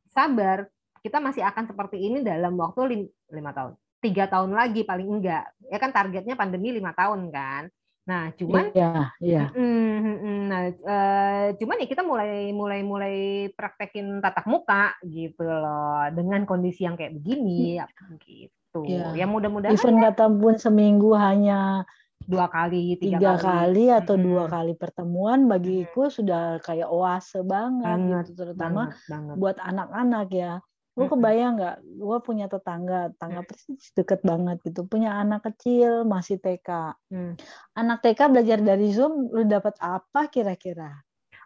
sabar, 0.09 0.71
kita 1.01 1.19
masih 1.19 1.43
akan 1.43 1.67
seperti 1.67 1.99
ini 2.01 2.23
dalam 2.23 2.55
waktu 2.55 2.81
lim- 2.87 3.13
lima 3.29 3.51
tahun, 3.51 3.75
tiga 4.05 4.29
tahun 4.29 4.53
lagi 4.53 4.85
paling 4.85 5.09
enggak. 5.09 5.49
Ya 5.73 5.81
kan 5.81 5.89
targetnya 5.89 6.37
pandemi 6.37 6.77
lima 6.77 6.93
tahun 6.93 7.33
kan. 7.33 7.73
Nah, 8.05 8.37
cuman. 8.37 8.69
Mm, 8.77 9.57
mm, 9.57 10.17
mm. 10.21 10.41
Nah, 10.53 10.63
eh, 10.69 11.47
cuman 11.57 11.81
ya 11.81 11.87
kita 11.89 12.05
mulai 12.05 12.53
mulai 12.53 12.81
mulai 12.85 13.17
praktekin 13.57 14.21
tatap 14.21 14.45
muka 14.45 14.93
gitu 15.09 15.41
loh 15.41 16.05
dengan 16.13 16.45
kondisi 16.45 16.85
yang 16.85 17.01
kayak 17.01 17.17
begini 17.17 17.81
gitu. 18.21 18.85
Iya. 18.85 19.25
Ya 19.25 19.27
mudah-mudahan 19.27 19.73
Even 19.73 20.05
kata 20.05 20.29
pun 20.29 20.61
seminggu 20.61 21.17
hanya 21.17 21.89
dua 22.25 22.49
kali, 22.49 22.97
tiga, 22.97 23.21
tiga 23.21 23.33
kali 23.37 23.93
atau 23.93 24.17
Mm-mm. 24.17 24.27
dua 24.29 24.45
kali 24.49 24.73
pertemuan 24.77 25.45
bagiku 25.45 26.09
sudah 26.09 26.61
kayak 26.65 26.89
oase 26.89 27.45
banget, 27.45 27.85
Banget, 27.85 28.25
gitu 28.33 28.41
terutama 28.45 28.89
banget 28.89 29.09
banget. 29.09 29.35
buat 29.41 29.57
anak-anak 29.61 30.29
ya 30.33 30.53
gue 30.95 31.07
kebayang 31.11 31.53
nggak 31.59 31.77
gue 31.83 32.19
punya 32.23 32.47
tetangga 32.47 33.11
tetangga 33.11 33.43
persis 33.43 33.91
deket 33.93 34.23
banget 34.23 34.63
gitu 34.63 34.87
punya 34.87 35.19
anak 35.19 35.43
kecil 35.43 36.07
masih 36.07 36.39
TK 36.39 36.95
Hmm. 37.11 37.35
anak 37.75 37.99
TK 38.01 38.31
belajar 38.31 38.59
dari 38.59 38.95
Zoom 38.95 39.27
lu 39.29 39.43
dapat 39.45 39.75
apa 39.83 40.31
kira-kira 40.31 41.03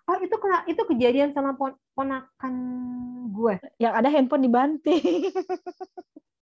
Oh 0.09 0.17
itu 0.21 0.33
kena 0.41 0.65
itu 0.65 0.81
kejadian 0.89 1.37
sama 1.37 1.53
pon- 1.53 1.77
ponakan 1.93 2.55
gue. 3.29 3.61
yang 3.77 3.93
ada 3.93 4.09
handphone 4.09 4.41
dibanting 4.41 5.05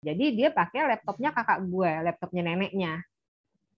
Jadi 0.01 0.33
dia 0.33 0.49
pakai 0.49 0.89
laptopnya 0.89 1.29
kakak 1.29 1.61
gue, 1.69 1.91
laptopnya 2.01 2.41
neneknya. 2.41 3.05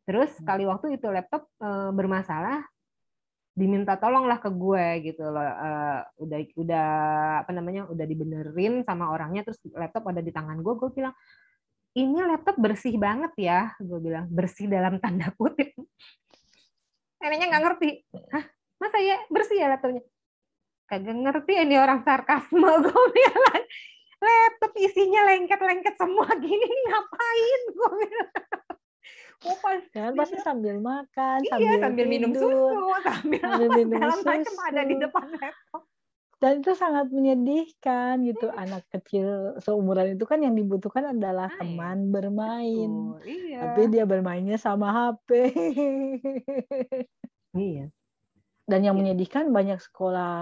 Terus 0.07 0.31
Hmm. 0.39 0.47
kali 0.47 0.65
waktu 0.71 0.95
itu 0.95 1.11
laptop 1.11 1.51
eh, 1.59 1.91
bermasalah, 1.91 2.63
diminta 3.53 4.01
tolonglah 4.01 4.41
ke 4.41 4.49
gue 4.49 5.13
gitu 5.13 5.29
loh. 5.29 5.45
Eh, 5.45 6.01
udah 6.25 6.39
udah 6.57 6.89
apa 7.45 7.51
namanya 7.53 7.85
udah 7.93 8.07
dibenerin 8.09 8.81
sama 8.83 9.13
orangnya, 9.13 9.45
terus 9.45 9.61
laptop 9.77 10.09
ada 10.09 10.25
di 10.25 10.33
tangan 10.33 10.61
gue. 10.65 10.75
Gue 10.77 10.91
bilang 10.93 11.15
ini 11.93 12.25
laptop 12.25 12.57
bersih 12.57 12.97
banget 12.97 13.33
ya, 13.37 13.77
gue 13.77 13.99
bilang 14.01 14.25
bersih 14.33 14.65
dalam 14.65 14.97
tanda 14.97 15.29
kutip. 15.37 15.77
Neneknya 17.21 17.47
nggak 17.53 17.65
ngerti. 17.69 17.89
Hah, 18.33 18.45
masa 18.81 18.99
ya 18.99 19.21
bersih 19.29 19.57
ya 19.61 19.67
laptopnya? 19.69 20.03
Kagak 20.89 21.17
ngerti 21.17 21.53
ini 21.57 21.77
orang 21.77 22.01
sarkasme 22.05 22.69
gue 22.89 23.05
bilang. 23.13 23.65
Laptop 24.23 24.73
isinya 24.79 25.27
lengket-lengket 25.35 25.99
semua 25.99 26.31
gini 26.39 26.69
ngapain 26.89 27.61
gue 27.77 27.93
bilang. 28.07 28.62
Oh, 29.43 29.57
pas 29.59 29.81
kan 29.89 30.13
pasti 30.15 30.37
sambil 30.39 30.79
makan 30.79 31.43
iya 31.43 31.75
sambil 31.79 32.05
minum 32.07 32.31
tidur. 32.31 32.71
susu, 32.71 32.83
sambil 33.03 33.41
sambil 33.41 33.85
minum 33.85 34.11
segala 34.13 34.39
macam 34.39 34.55
ada 34.65 34.81
di 34.81 34.91
susu. 34.91 35.03
depan 35.03 35.27
laptop. 35.35 35.83
dan 36.39 36.53
itu 36.59 36.71
sangat 36.73 37.07
menyedihkan 37.09 38.13
gitu 38.25 38.47
Iya. 38.49 38.57
anak 38.57 38.83
kecil 38.89 39.57
seumuran 39.59 40.13
itu 40.13 40.23
kan 40.23 40.39
yang 40.39 40.53
dibutuhkan 40.53 41.09
adalah 41.09 41.49
Main. 41.49 41.59
teman 41.61 41.97
bermain 42.09 42.91
Tuh, 42.91 43.17
iya. 43.23 43.59
tapi 43.65 43.81
dia 43.89 44.05
bermainnya 44.05 44.57
sama 44.57 44.87
HP 44.91 45.29
iya. 47.57 47.87
dan 48.65 48.81
yang 48.81 48.93
Iya. 48.93 49.01
menyedihkan 49.03 49.51
banyak 49.51 49.79
sekolah 49.81 50.33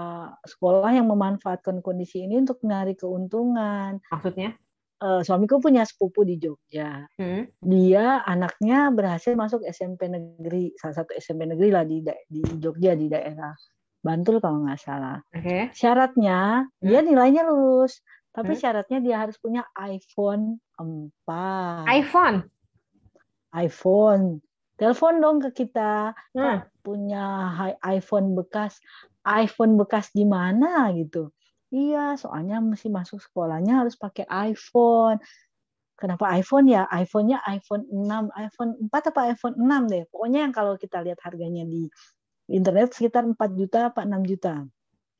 sekolah 0.41 0.89
yang 0.89 1.05
memanfaatkan 1.05 1.79
kondisi 1.79 2.21
ini 2.21 2.37
untuk 2.39 2.59
mencari 2.61 2.93
keuntungan 2.93 3.97
Maksudnya? 4.07 4.55
Eh, 5.01 5.25
suamiku 5.25 5.57
punya 5.57 5.81
sepupu 5.81 6.21
di 6.21 6.37
Jogja 6.37 7.09
Hmm. 7.17 7.49
dia 7.59 8.21
anaknya 8.21 8.93
berhasil 8.93 9.33
masuk 9.33 9.65
SMP 9.65 10.05
negeri 10.05 10.77
salah 10.77 10.93
satu 10.95 11.17
SMP 11.17 11.49
negeri 11.49 11.69
lah 11.69 11.81
di 11.81 11.99
di 12.27 12.41
Jogja 12.55 12.93
di 12.93 13.09
daerah 13.09 13.49
Bantul 13.97 14.37
kalau 14.37 14.61
nggak 14.61 14.77
salah 14.77 15.17
Oke. 15.33 15.73
syaratnya 15.73 16.69
dia 16.77 17.01
nilainya 17.01 17.41
lulus 17.43 18.05
tapi 18.29 18.53
Hmm. 18.53 18.61
syaratnya 18.61 19.01
dia 19.01 19.15
harus 19.19 19.35
punya 19.35 19.65
iPhone 19.75 20.61
4 20.77 21.89
iPhone. 21.89 22.45
iPhone 23.51 24.37
telepon 24.77 25.13
dong 25.17 25.37
ke 25.41 25.65
kita 25.65 26.13
Hmm. 26.31 26.61
punya 26.79 27.25
hi- 27.51 27.79
iPhone 27.91 28.33
bekas 28.33 28.77
iPhone 29.23 29.77
bekas 29.77 30.09
di 30.11 30.23
mana 30.23 30.93
gitu 30.93 31.33
iya 31.71 32.19
soalnya 32.19 32.59
mesti 32.59 32.91
masuk 32.91 33.23
sekolahnya 33.23 33.81
harus 33.83 33.95
pakai 33.95 34.27
iPhone 34.27 35.17
kenapa 35.95 36.33
iPhone 36.35 36.67
ya 36.67 36.85
iPhone-nya 36.91 37.39
iPhone 37.47 37.87
6 37.87 38.31
iPhone 38.35 38.71
4 38.91 38.91
apa 38.91 39.21
iPhone 39.31 39.55
6 39.55 39.91
deh 39.91 40.03
pokoknya 40.11 40.39
yang 40.49 40.53
kalau 40.53 40.75
kita 40.75 40.99
lihat 40.99 41.19
harganya 41.23 41.63
di 41.63 41.87
internet 42.51 42.91
sekitar 42.91 43.23
4 43.23 43.37
juta 43.55 43.93
apa 43.93 44.03
6 44.03 44.19
juta 44.27 44.65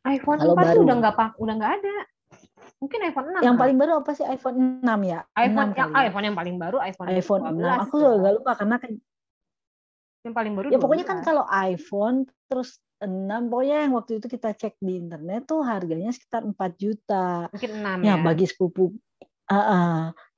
iPhone 0.10 0.40
Kalau 0.42 0.54
4 0.58 0.58
tuh 0.58 0.66
baru. 0.66 0.82
udah 0.82 0.96
nggak 0.98 1.14
pak, 1.14 1.30
udah 1.38 1.54
nggak 1.62 1.74
ada. 1.78 1.98
Mungkin 2.82 3.00
iPhone 3.06 3.28
6. 3.38 3.46
yang 3.46 3.54
kali. 3.54 3.62
paling 3.62 3.78
baru 3.78 3.92
apa 4.02 4.12
sih 4.18 4.26
iPhone 4.26 4.58
6 4.82 4.90
ya 5.06 5.20
iPhone 5.38 5.70
6 5.70 5.78
yang 5.78 5.90
kali 5.94 5.94
ya. 5.94 6.02
iPhone 6.10 6.26
yang 6.26 6.38
paling 6.42 6.56
baru 6.58 6.78
iPhone 6.82 7.08
iPhone 7.14 7.42
6 7.54 7.62
12 7.62 7.86
aku 7.86 7.94
tuh. 7.94 8.00
juga 8.02 8.16
agak 8.18 8.34
lupa 8.42 8.52
karena 8.58 8.76
kan 8.82 8.92
yang 10.22 10.34
paling 10.38 10.54
baru 10.58 10.68
ya 10.74 10.78
pokoknya 10.82 11.06
kan 11.06 11.18
12. 11.22 11.28
kalau 11.30 11.44
iPhone 11.46 12.18
terus 12.50 12.70
6 13.02 13.50
pokoknya 13.50 13.86
yang 13.88 13.94
waktu 13.98 14.22
itu 14.22 14.28
kita 14.30 14.54
cek 14.54 14.78
di 14.82 15.02
internet 15.02 15.50
tuh 15.50 15.62
harganya 15.66 16.14
sekitar 16.14 16.46
4 16.46 16.56
juta 16.78 17.50
mungkin 17.50 17.72
6 17.82 18.00
ya 18.06 18.16
ya. 18.18 18.24
bagi 18.24 18.46
sepupu 18.46 18.94
Ah, 19.52 19.58
ah. 19.58 19.96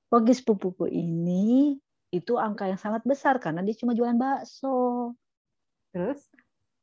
bagi 0.09 0.33
sepupuku 0.33 0.89
ini 0.89 1.77
itu 2.13 2.33
angka 2.37 2.69
yang 2.69 2.79
sangat 2.81 3.01
besar 3.05 3.37
karena 3.41 3.61
dia 3.65 3.75
cuma 3.77 3.93
jualan 3.93 4.17
bakso 4.17 5.13
Terus? 5.93 6.21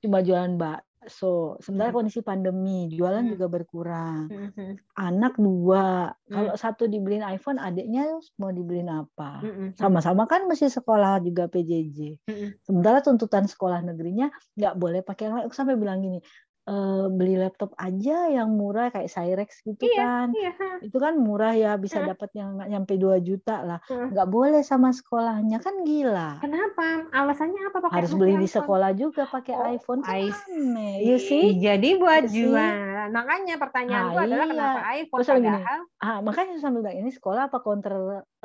cuma 0.01 0.23
jualan 0.25 0.55
bakso 1.01 1.57
sementara 1.65 1.89
Hmm. 1.89 2.05
kondisi 2.05 2.21
pandemi 2.21 2.93
jualan 2.93 3.25
Hmm. 3.25 3.33
juga 3.33 3.47
berkurang 3.49 4.29
Hmm. 4.29 4.77
anak 5.01 5.41
dua 5.41 6.13
Hmm. 6.13 6.29
kalau 6.29 6.55
satu 6.61 6.85
dibeliin 6.85 7.25
iPhone 7.25 7.57
adiknya 7.57 8.21
mau 8.37 8.53
dibeliin 8.53 8.93
apa 8.93 9.41
Hmm. 9.41 9.73
sama-sama 9.81 10.29
kan 10.29 10.45
mesti 10.45 10.69
sekolah 10.69 11.25
juga 11.25 11.49
PJJ 11.49 12.21
Hmm. 12.29 12.53
sementara 12.61 13.01
tuntutan 13.01 13.49
sekolah 13.49 13.81
negerinya 13.81 14.29
nggak 14.61 14.77
boleh 14.77 15.01
pakai 15.01 15.33
yang 15.33 15.35
lain 15.41 15.49
sampai 15.49 15.81
bilang 15.81 16.05
gini 16.05 16.21
uh, 16.70 17.11
beli 17.11 17.35
laptop 17.35 17.74
aja 17.74 18.30
yang 18.30 18.54
murah 18.54 18.94
kayak 18.94 19.11
Cyrex 19.11 19.66
gitu 19.66 19.90
iya, 19.90 19.98
kan. 19.98 20.28
Iya. 20.30 20.52
Itu 20.87 20.96
kan 21.02 21.18
murah 21.18 21.52
ya, 21.59 21.74
bisa 21.74 22.00
dapat 22.06 22.30
yang 22.38 22.56
nggak 22.56 22.70
nyampe 22.70 22.94
2 22.94 23.18
juta 23.26 23.66
lah. 23.66 23.78
Nggak 23.90 24.28
boleh 24.30 24.62
sama 24.62 24.94
sekolahnya 24.94 25.59
kan 25.59 25.83
gila. 25.83 26.38
Kenapa? 26.38 27.11
Alasannya 27.11 27.62
apa 27.68 27.78
pakai 27.83 27.96
Harus 28.00 28.12
beli 28.14 28.38
di 28.38 28.48
sekolah 28.48 28.94
juga 28.94 29.26
pakai 29.26 29.54
oh, 29.59 29.66
iPhone 29.66 30.00
kan 30.06 30.14
aneh. 30.14 30.94
Iya 31.02 31.16
sih. 31.18 31.59
Jadi 31.59 31.98
buat 31.98 32.30
jual. 32.30 33.11
Makanya 33.11 33.59
pertanyaan 33.59 34.14
nah, 34.14 34.22
adalah 34.22 34.46
iya. 34.46 34.52
kenapa 34.54 34.80
iPhone 34.94 35.18
Terus 35.20 35.30
padahal 35.35 35.42
gini, 35.42 35.61
ah, 36.06 36.18
makanya 36.22 36.54
sambil 36.62 36.80
bilang 36.87 36.96
ini 37.02 37.11
sekolah 37.11 37.42
apa 37.50 37.59
counter 37.59 37.94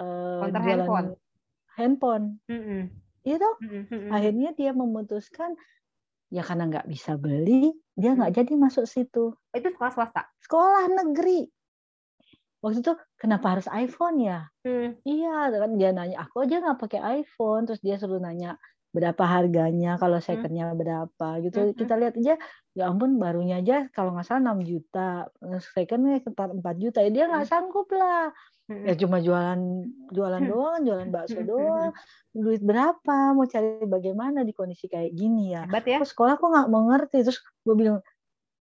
uh, 0.02 0.42
counter 0.42 0.62
handphone. 0.66 1.08
Handphone. 1.76 2.26
Mm 2.50 2.62
-mm. 2.62 2.82
Iya. 3.26 3.50
Mm 3.62 3.84
-hmm. 3.86 4.10
Akhirnya 4.10 4.50
dia 4.58 4.72
memutuskan 4.74 5.54
ya 6.36 6.44
karena 6.44 6.68
nggak 6.68 6.88
bisa 6.92 7.16
beli 7.16 7.72
dia 7.96 8.12
nggak 8.12 8.36
hmm. 8.36 8.40
jadi 8.44 8.54
masuk 8.60 8.84
situ 8.84 9.32
itu 9.56 9.68
sekolah 9.72 9.92
swasta 9.96 10.28
sekolah 10.44 10.92
negeri 10.92 11.48
waktu 12.60 12.84
itu 12.84 12.94
kenapa 13.16 13.56
harus 13.56 13.72
iPhone 13.72 14.20
ya 14.20 14.52
hmm. 14.68 15.00
iya 15.08 15.48
kan 15.48 15.72
dia 15.80 15.96
nanya 15.96 16.28
aku 16.28 16.44
aja 16.44 16.60
nggak 16.60 16.80
pakai 16.84 17.24
iPhone 17.24 17.64
terus 17.64 17.80
dia 17.80 17.96
suruh 17.96 18.20
nanya 18.20 18.60
berapa 18.92 19.24
harganya 19.24 19.96
kalau 19.96 20.20
hmm. 20.20 20.28
secondnya 20.28 20.68
hmm. 20.68 20.76
berapa 20.76 21.28
gitu 21.48 21.72
hmm. 21.72 21.76
kita 21.80 21.94
lihat 21.96 22.14
aja 22.20 22.36
ya 22.76 22.92
ampun 22.92 23.16
barunya 23.16 23.64
aja 23.64 23.88
kalau 23.96 24.12
nggak 24.12 24.28
salah 24.28 24.52
6 24.52 24.68
juta. 24.68 25.32
Secondnya 25.64 26.20
sekitar 26.20 26.52
4 26.52 26.60
juta. 26.76 27.00
Ya 27.00 27.10
dia 27.10 27.24
nggak 27.32 27.48
hmm. 27.48 27.54
sanggup 27.56 27.88
lah. 27.96 28.36
Ya 28.68 28.94
cuma 29.00 29.24
jualan 29.24 29.62
jualan 30.12 30.44
doang 30.44 30.84
jualan 30.84 31.08
bakso 31.08 31.40
doang. 31.40 31.96
Duit 32.36 32.60
berapa? 32.60 33.32
Mau 33.32 33.48
cari 33.48 33.80
bagaimana 33.88 34.44
di 34.44 34.52
kondisi 34.52 34.92
kayak 34.92 35.16
gini 35.16 35.56
ya? 35.56 35.64
Hebat 35.64 35.88
ya. 35.88 36.04
Terus 36.04 36.12
sekolah 36.12 36.36
kok 36.36 36.50
nggak 36.52 36.70
mengerti 36.70 37.18
terus 37.24 37.40
gue 37.64 37.76
bilang 37.80 38.04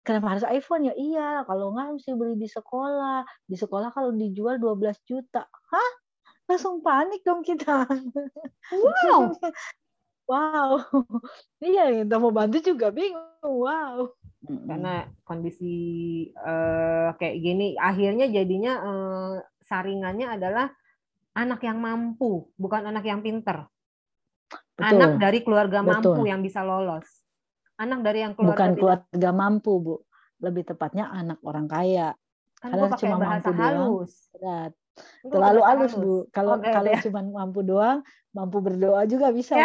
kenapa 0.03 0.35
harus 0.35 0.45
iPhone? 0.51 0.91
Ya 0.91 0.95
iya 0.99 1.29
kalau 1.47 1.71
nggak 1.71 2.03
mesti 2.03 2.11
beli 2.19 2.35
di 2.35 2.51
sekolah. 2.51 3.23
Di 3.47 3.55
sekolah 3.55 3.95
kalau 3.95 4.11
dijual 4.11 4.59
12 4.59 5.07
juta. 5.07 5.47
Hah? 5.47 5.91
Langsung 6.51 6.83
panik 6.83 7.23
dong 7.23 7.47
kita. 7.47 7.87
Wow 8.75 9.39
wow 10.31 10.79
iya 11.67 11.91
kita 11.91 12.15
mau 12.23 12.31
bantu 12.31 12.63
juga 12.63 12.95
bingung 12.95 13.43
wow 13.43 14.15
karena 14.41 15.11
kondisi 15.27 15.75
uh, 16.39 17.13
kayak 17.19 17.37
gini 17.43 17.67
akhirnya 17.77 18.31
jadinya 18.31 18.73
uh, 18.81 19.35
saringannya 19.67 20.27
adalah 20.27 20.73
anak 21.35 21.61
yang 21.63 21.79
mampu, 21.79 22.51
bukan 22.59 22.91
anak 22.91 23.07
yang 23.07 23.23
pinter. 23.23 23.71
Betul. 24.75 24.97
Anak 24.97 25.11
dari 25.23 25.39
keluarga 25.47 25.85
Betul. 25.85 25.93
mampu 25.95 26.23
yang 26.27 26.41
bisa 26.43 26.65
lolos. 26.67 27.07
Anak 27.79 28.03
dari 28.03 28.27
yang 28.27 28.35
keluarga 28.35 28.57
bukan 28.57 28.71
keluarga 28.77 29.31
mampu, 29.31 29.73
Bu. 29.79 29.97
Lebih 30.41 30.73
tepatnya 30.73 31.13
anak 31.13 31.39
orang 31.45 31.69
kaya. 31.69 32.17
Kan 32.61 32.77
Karena 32.77 32.97
cuma 32.97 33.17
mampu 33.17 33.51
halus. 33.57 33.57
doang. 33.57 33.93
Berat. 34.37 34.73
Terlalu 35.27 35.61
halus, 35.65 35.93
Bu. 35.97 36.29
Kalau 36.33 36.61
kalau 36.61 36.91
ya. 36.91 37.01
cuma 37.05 37.21
mampu 37.25 37.61
doang, 37.67 38.01
mampu 38.33 38.59
berdoa 38.61 39.05
juga 39.05 39.31
bisa. 39.35 39.57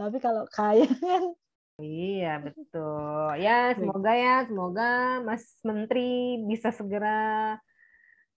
Tapi 0.00 0.16
kalau 0.18 0.44
kaya 0.50 0.86
kan 1.00 1.34
Iya 1.82 2.38
betul. 2.38 3.34
Ya 3.42 3.74
semoga 3.74 4.14
ya, 4.14 4.46
semoga 4.46 5.18
Mas 5.26 5.42
Menteri 5.66 6.38
bisa 6.46 6.70
segera 6.70 7.58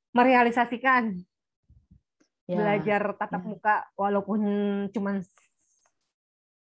merealisasikan 0.10 1.14
ya. 2.50 2.58
belajar 2.58 3.14
tatap 3.14 3.44
ya. 3.46 3.48
muka 3.48 3.76
walaupun 3.94 4.42
cuma 4.90 5.22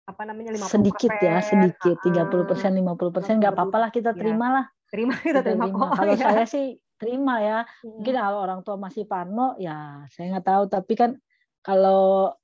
apa 0.09 0.23
namanya 0.25 0.57
50 0.57 0.73
sedikit 0.73 1.13
ya 1.21 1.37
sedikit 1.45 1.97
tiga 2.01 2.25
puluh 2.33 2.49
persen 2.49 2.73
lima 2.73 2.97
puluh 2.97 3.13
persen 3.13 3.37
nggak 3.41 3.53
apa-apa 3.53 3.77
lah 3.77 3.91
kita 3.93 4.17
iya. 4.17 4.19
terima 4.21 4.47
lah 4.49 4.65
terima 4.89 5.15
kita, 5.25 5.45
terima, 5.45 5.69
terima. 5.69 5.93
kalau 5.93 6.15
ya. 6.17 6.25
saya 6.33 6.45
sih 6.49 6.81
terima 6.99 7.41
ya. 7.41 7.59
Mungkin 7.87 8.15
kalau 8.19 8.39
orang 8.43 8.61
tua 8.67 8.77
masih 8.77 9.07
parno 9.07 9.55
ya 9.57 10.05
saya 10.13 10.37
nggak 10.37 10.47
tahu. 10.47 10.65
Tapi 10.69 10.93
kan 10.99 11.11
kalau 11.63 12.35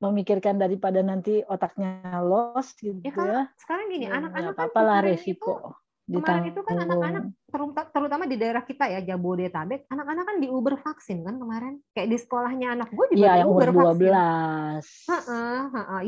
memikirkan 0.00 0.56
daripada 0.56 1.04
nanti 1.04 1.44
otaknya 1.44 2.00
los 2.24 2.72
gitu 2.80 3.04
ya, 3.04 3.12
ya. 3.12 3.42
sekarang 3.60 3.92
gini 3.92 4.08
ya, 4.08 4.16
anak-anak 4.16 4.56
ya, 4.56 4.64
apa 4.72 4.80
lah 4.80 4.98
resiko 5.04 5.60
itu 5.60 5.79
Kemarin 6.10 6.50
itu 6.50 6.60
kan 6.66 6.76
anak-anak 6.82 7.24
terutama 7.94 8.24
di 8.26 8.36
daerah 8.38 8.62
kita 8.66 8.90
ya 8.90 9.00
Jabodetabek, 9.02 9.86
anak-anak 9.86 10.24
kan 10.26 10.36
di 10.42 10.48
Uber 10.50 10.74
vaksin 10.82 11.22
kan 11.22 11.38
kemarin. 11.38 11.78
Kayak 11.94 12.08
di 12.10 12.18
sekolahnya 12.18 12.68
anak 12.74 12.88
gue 12.90 13.06
juga 13.14 13.22
Iya, 13.22 13.32
yang 13.46 13.48
umur 13.54 13.68
Uber 13.70 13.94
12. 13.94 14.82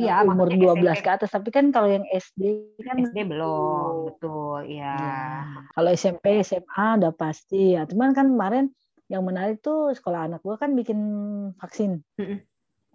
Iya, 0.03 0.15
umur 0.27 0.49
12 0.51 0.59
SMP. 0.83 1.03
ke 1.07 1.11
atas, 1.15 1.31
tapi 1.31 1.49
kan 1.55 1.71
kalau 1.71 1.89
yang 1.91 2.07
SD 2.11 2.43
kan 2.83 2.99
SD 2.99 3.19
belum, 3.31 4.11
betul, 4.11 4.67
iya. 4.67 4.99
Ya. 4.99 5.23
Kalau 5.71 5.89
SMP, 5.95 6.43
SMA 6.43 6.87
udah 6.99 7.13
pasti 7.15 7.79
ya. 7.79 7.87
Cuman 7.87 8.11
kan 8.11 8.27
kemarin 8.27 8.75
yang 9.07 9.23
menarik 9.23 9.61
tuh 9.61 9.93
sekolah 9.95 10.27
anak 10.27 10.41
gue 10.43 10.57
kan 10.59 10.75
bikin 10.75 10.99
vaksin. 11.61 12.03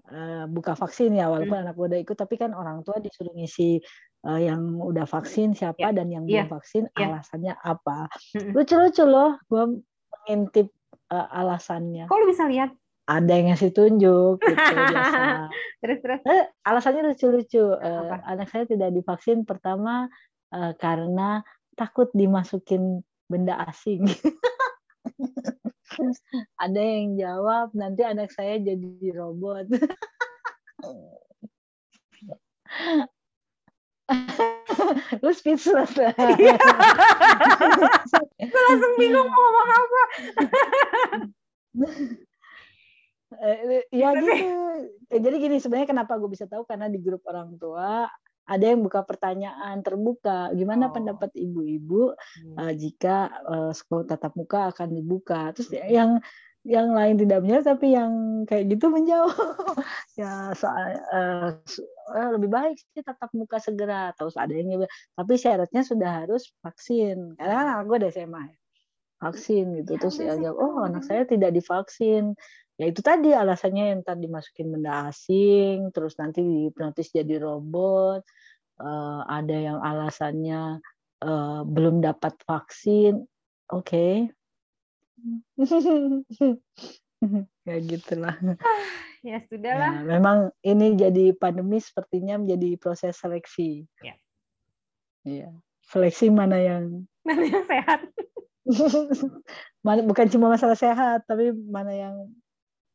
Uh, 0.08 0.48
buka 0.48 0.72
vaksin 0.72 1.12
ya 1.20 1.28
walaupun 1.28 1.52
hmm. 1.52 1.64
anak 1.68 1.76
gue 1.76 1.88
udah 1.92 2.00
ikut 2.00 2.16
tapi 2.16 2.40
kan 2.40 2.56
orang 2.56 2.80
tua 2.80 2.96
disuruh 3.04 3.36
ngisi 3.36 3.84
uh, 4.26 4.40
yang 4.40 4.82
udah 4.82 5.06
vaksin 5.06 5.54
siapa 5.54 5.78
yeah. 5.78 5.94
dan 5.94 6.08
yang 6.10 6.26
yeah. 6.26 6.48
belum 6.48 6.58
vaksin 6.58 6.90
yeah. 6.96 7.14
alasannya 7.14 7.54
apa. 7.62 8.10
Lucu-lucu 8.56 9.04
loh, 9.06 9.38
gue 9.52 9.84
mengintip 10.26 10.74
uh, 11.14 11.28
alasannya. 11.30 12.10
Kok 12.10 12.18
lu 12.18 12.28
bisa 12.32 12.50
lihat? 12.50 12.74
Ada 13.08 13.40
yang 13.40 13.56
ngasih 13.56 13.72
tunjuk 13.72 14.44
gitu 14.44 14.74
biasa. 14.92 15.48
terus 15.80 16.00
terus. 16.04 16.20
Eh, 16.28 16.44
alasannya 16.68 17.08
lucu-lucu. 17.14 17.64
Uh, 17.78 18.20
anak 18.28 18.52
saya 18.52 18.68
tidak 18.68 18.92
divaksin 18.92 19.48
pertama 19.48 20.12
uh, 20.52 20.74
karena 20.76 21.40
takut 21.80 22.12
dimasukin 22.12 23.00
benda 23.32 23.56
asing. 23.70 24.04
Ada 26.64 26.82
yang 26.82 27.18
jawab 27.18 27.74
nanti 27.74 28.04
anak 28.04 28.30
saya 28.36 28.60
jadi 28.60 29.16
robot. 29.16 29.72
lu 35.24 35.32
speechless 35.36 35.94
lah. 36.00 36.16
Iya. 36.16 36.58
gue 38.38 38.62
langsung 38.72 38.94
bingung 39.02 39.28
mau 39.28 39.38
ngomong 39.38 39.70
apa. 39.72 40.04
Ya 43.92 44.16
gitu. 44.16 44.34
Jadi 45.12 45.36
gini 45.36 45.60
sebenarnya 45.60 45.92
kenapa 45.92 46.16
gue 46.16 46.32
bisa 46.32 46.48
tahu 46.48 46.64
karena 46.64 46.88
di 46.88 46.96
grup 47.04 47.28
orang 47.28 47.60
tua 47.60 48.08
ada 48.48 48.66
yang 48.66 48.80
buka 48.80 49.04
pertanyaan 49.04 49.84
terbuka. 49.84 50.48
Gimana 50.56 50.88
oh. 50.90 50.96
pendapat 50.96 51.36
ibu-ibu 51.36 52.16
hmm. 52.16 52.56
uh, 52.56 52.74
jika 52.74 53.28
uh, 53.44 53.72
sekolah 53.76 54.08
tatap 54.08 54.32
muka 54.40 54.72
akan 54.72 54.96
dibuka? 54.96 55.52
Terus 55.52 55.76
yang 55.92 56.24
yang 56.68 56.92
lain 56.96 57.16
tidak 57.20 57.44
menjawab 57.44 57.66
tapi 57.68 57.88
yang 57.96 58.12
kayak 58.44 58.66
gitu 58.76 58.92
menjawab 58.92 59.80
ya 60.20 60.52
soal 60.52 61.00
uh, 61.16 61.50
lebih 62.08 62.50
baik 62.52 62.78
sih 62.80 63.04
tatap 63.04 63.32
muka 63.36 63.60
segera 63.60 64.16
atau 64.16 64.32
ada 64.36 64.54
yang 64.54 64.84
tapi 65.16 65.34
syaratnya 65.36 65.82
sudah 65.84 66.24
harus 66.24 66.48
vaksin. 66.64 67.36
Karena 67.36 67.82
aku 67.84 68.00
udah 68.00 68.12
SMA 68.12 68.44
ya. 68.48 68.58
Vaksin 69.18 69.66
gitu. 69.82 69.98
Ya, 69.98 70.00
terus 70.00 70.18
ya 70.22 70.34
jawab 70.38 70.58
oh 70.62 70.76
anak 70.86 71.04
saya 71.04 71.28
tidak 71.28 71.52
divaksin. 71.52 72.38
Ya 72.78 72.86
itu 72.94 73.02
tadi 73.02 73.34
alasannya 73.34 73.98
yang 73.98 74.02
tadi 74.06 74.30
dimasukin 74.30 74.68
benda 74.70 75.10
asing 75.10 75.90
terus 75.90 76.14
nanti 76.22 76.46
dihipnotis 76.46 77.10
jadi 77.12 77.42
robot. 77.42 78.22
Uh, 78.78 79.26
ada 79.26 79.58
yang 79.58 79.80
alasannya 79.82 80.78
uh, 81.26 81.62
belum 81.66 82.06
dapat 82.06 82.38
vaksin. 82.46 83.26
Oke. 83.74 84.30
Okay 85.58 87.38
ya 87.66 87.76
gitulah 87.82 88.36
ya 89.28 89.40
sudahlah 89.52 89.92
ya, 90.00 90.04
memang 90.08 90.38
ini 90.64 90.96
jadi 90.96 91.36
pandemi 91.36 91.84
sepertinya 91.84 92.40
menjadi 92.40 92.80
proses 92.80 93.20
seleksi 93.20 93.84
ya 94.00 94.16
Iya. 95.28 95.50
Seleksi 95.84 96.32
mana 96.32 96.56
yang 96.56 97.04
mana 97.28 97.44
yang 97.44 97.66
sehat. 97.68 98.00
mana 99.86 100.00
bukan 100.08 100.28
cuma 100.32 100.48
masalah 100.52 100.80
sehat, 100.80 101.28
tapi 101.28 101.52
mana 101.52 101.92
yang 101.92 102.16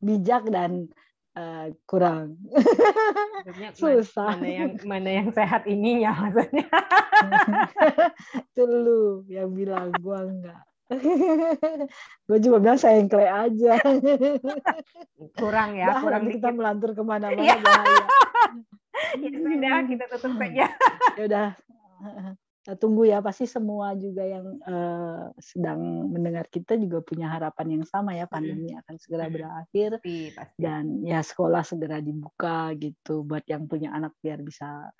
bijak 0.01 0.49
dan 0.49 0.89
uh, 1.37 1.69
kurang. 1.85 2.37
Susah. 3.77 4.37
Mana 4.37 4.49
yang 4.49 4.71
mana 4.85 5.09
yang 5.21 5.29
sehat 5.29 5.69
ininya 5.69 6.13
maksudnya. 6.17 6.65
Itu 8.53 8.65
lu 8.65 9.01
yang 9.29 9.53
bilang 9.53 9.93
gua 10.01 10.25
enggak. 10.25 10.65
gue 12.27 12.39
juga 12.43 12.57
bilang 12.59 12.79
saya 12.79 12.99
engkle 12.99 13.23
aja. 13.23 13.73
kurang 15.39 15.79
ya, 15.79 15.95
nah, 15.95 16.01
kurang 16.03 16.27
kita 16.29 16.49
melantur 16.51 16.91
ke 16.91 17.03
mana-mana 17.03 17.39
iya. 17.39 17.55
ya 19.23 19.29
sudah, 19.31 19.77
kita 19.89 20.03
tutup 20.11 20.33
saja. 20.37 20.65
ya 21.17 21.23
udah, 21.23 21.47
tunggu 22.77 23.07
ya. 23.07 23.23
Pasti 23.23 23.47
semua 23.47 23.95
juga 23.95 24.23
yang 24.27 24.59
uh, 24.67 25.31
sedang 25.39 26.11
mendengar 26.11 26.45
kita 26.51 26.75
juga 26.75 26.99
punya 27.01 27.31
harapan 27.31 27.79
yang 27.79 27.83
sama 27.87 28.13
ya. 28.13 28.27
Pandemi 28.27 28.75
akan 28.75 28.95
segera 28.99 29.31
berakhir 29.31 30.03
pasti, 30.03 30.35
pasti. 30.35 30.59
dan 30.59 31.01
ya 31.01 31.23
sekolah 31.23 31.63
segera 31.63 32.03
dibuka 32.03 32.75
gitu 32.75 33.23
buat 33.23 33.47
yang 33.47 33.65
punya 33.65 33.95
anak 33.95 34.13
biar 34.19 34.43
bisa 34.43 34.91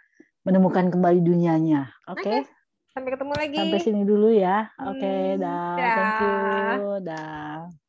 menemukan 0.47 0.89
kembali 0.91 1.19
dunianya. 1.23 1.91
Oke? 2.07 2.23
Okay? 2.23 2.39
okay. 2.43 2.62
Sampai 2.93 3.09
ketemu 3.17 3.33
lagi. 3.33 3.57
Sampai 3.57 3.79
sini 3.81 4.01
dulu 4.05 4.29
ya. 4.29 4.69
Oke, 4.77 5.01
Hmm, 5.01 5.41
dah. 5.41 5.73
dah. 5.77 5.97
Thank 5.97 6.13
you. 6.21 6.87
Dah. 7.01 7.82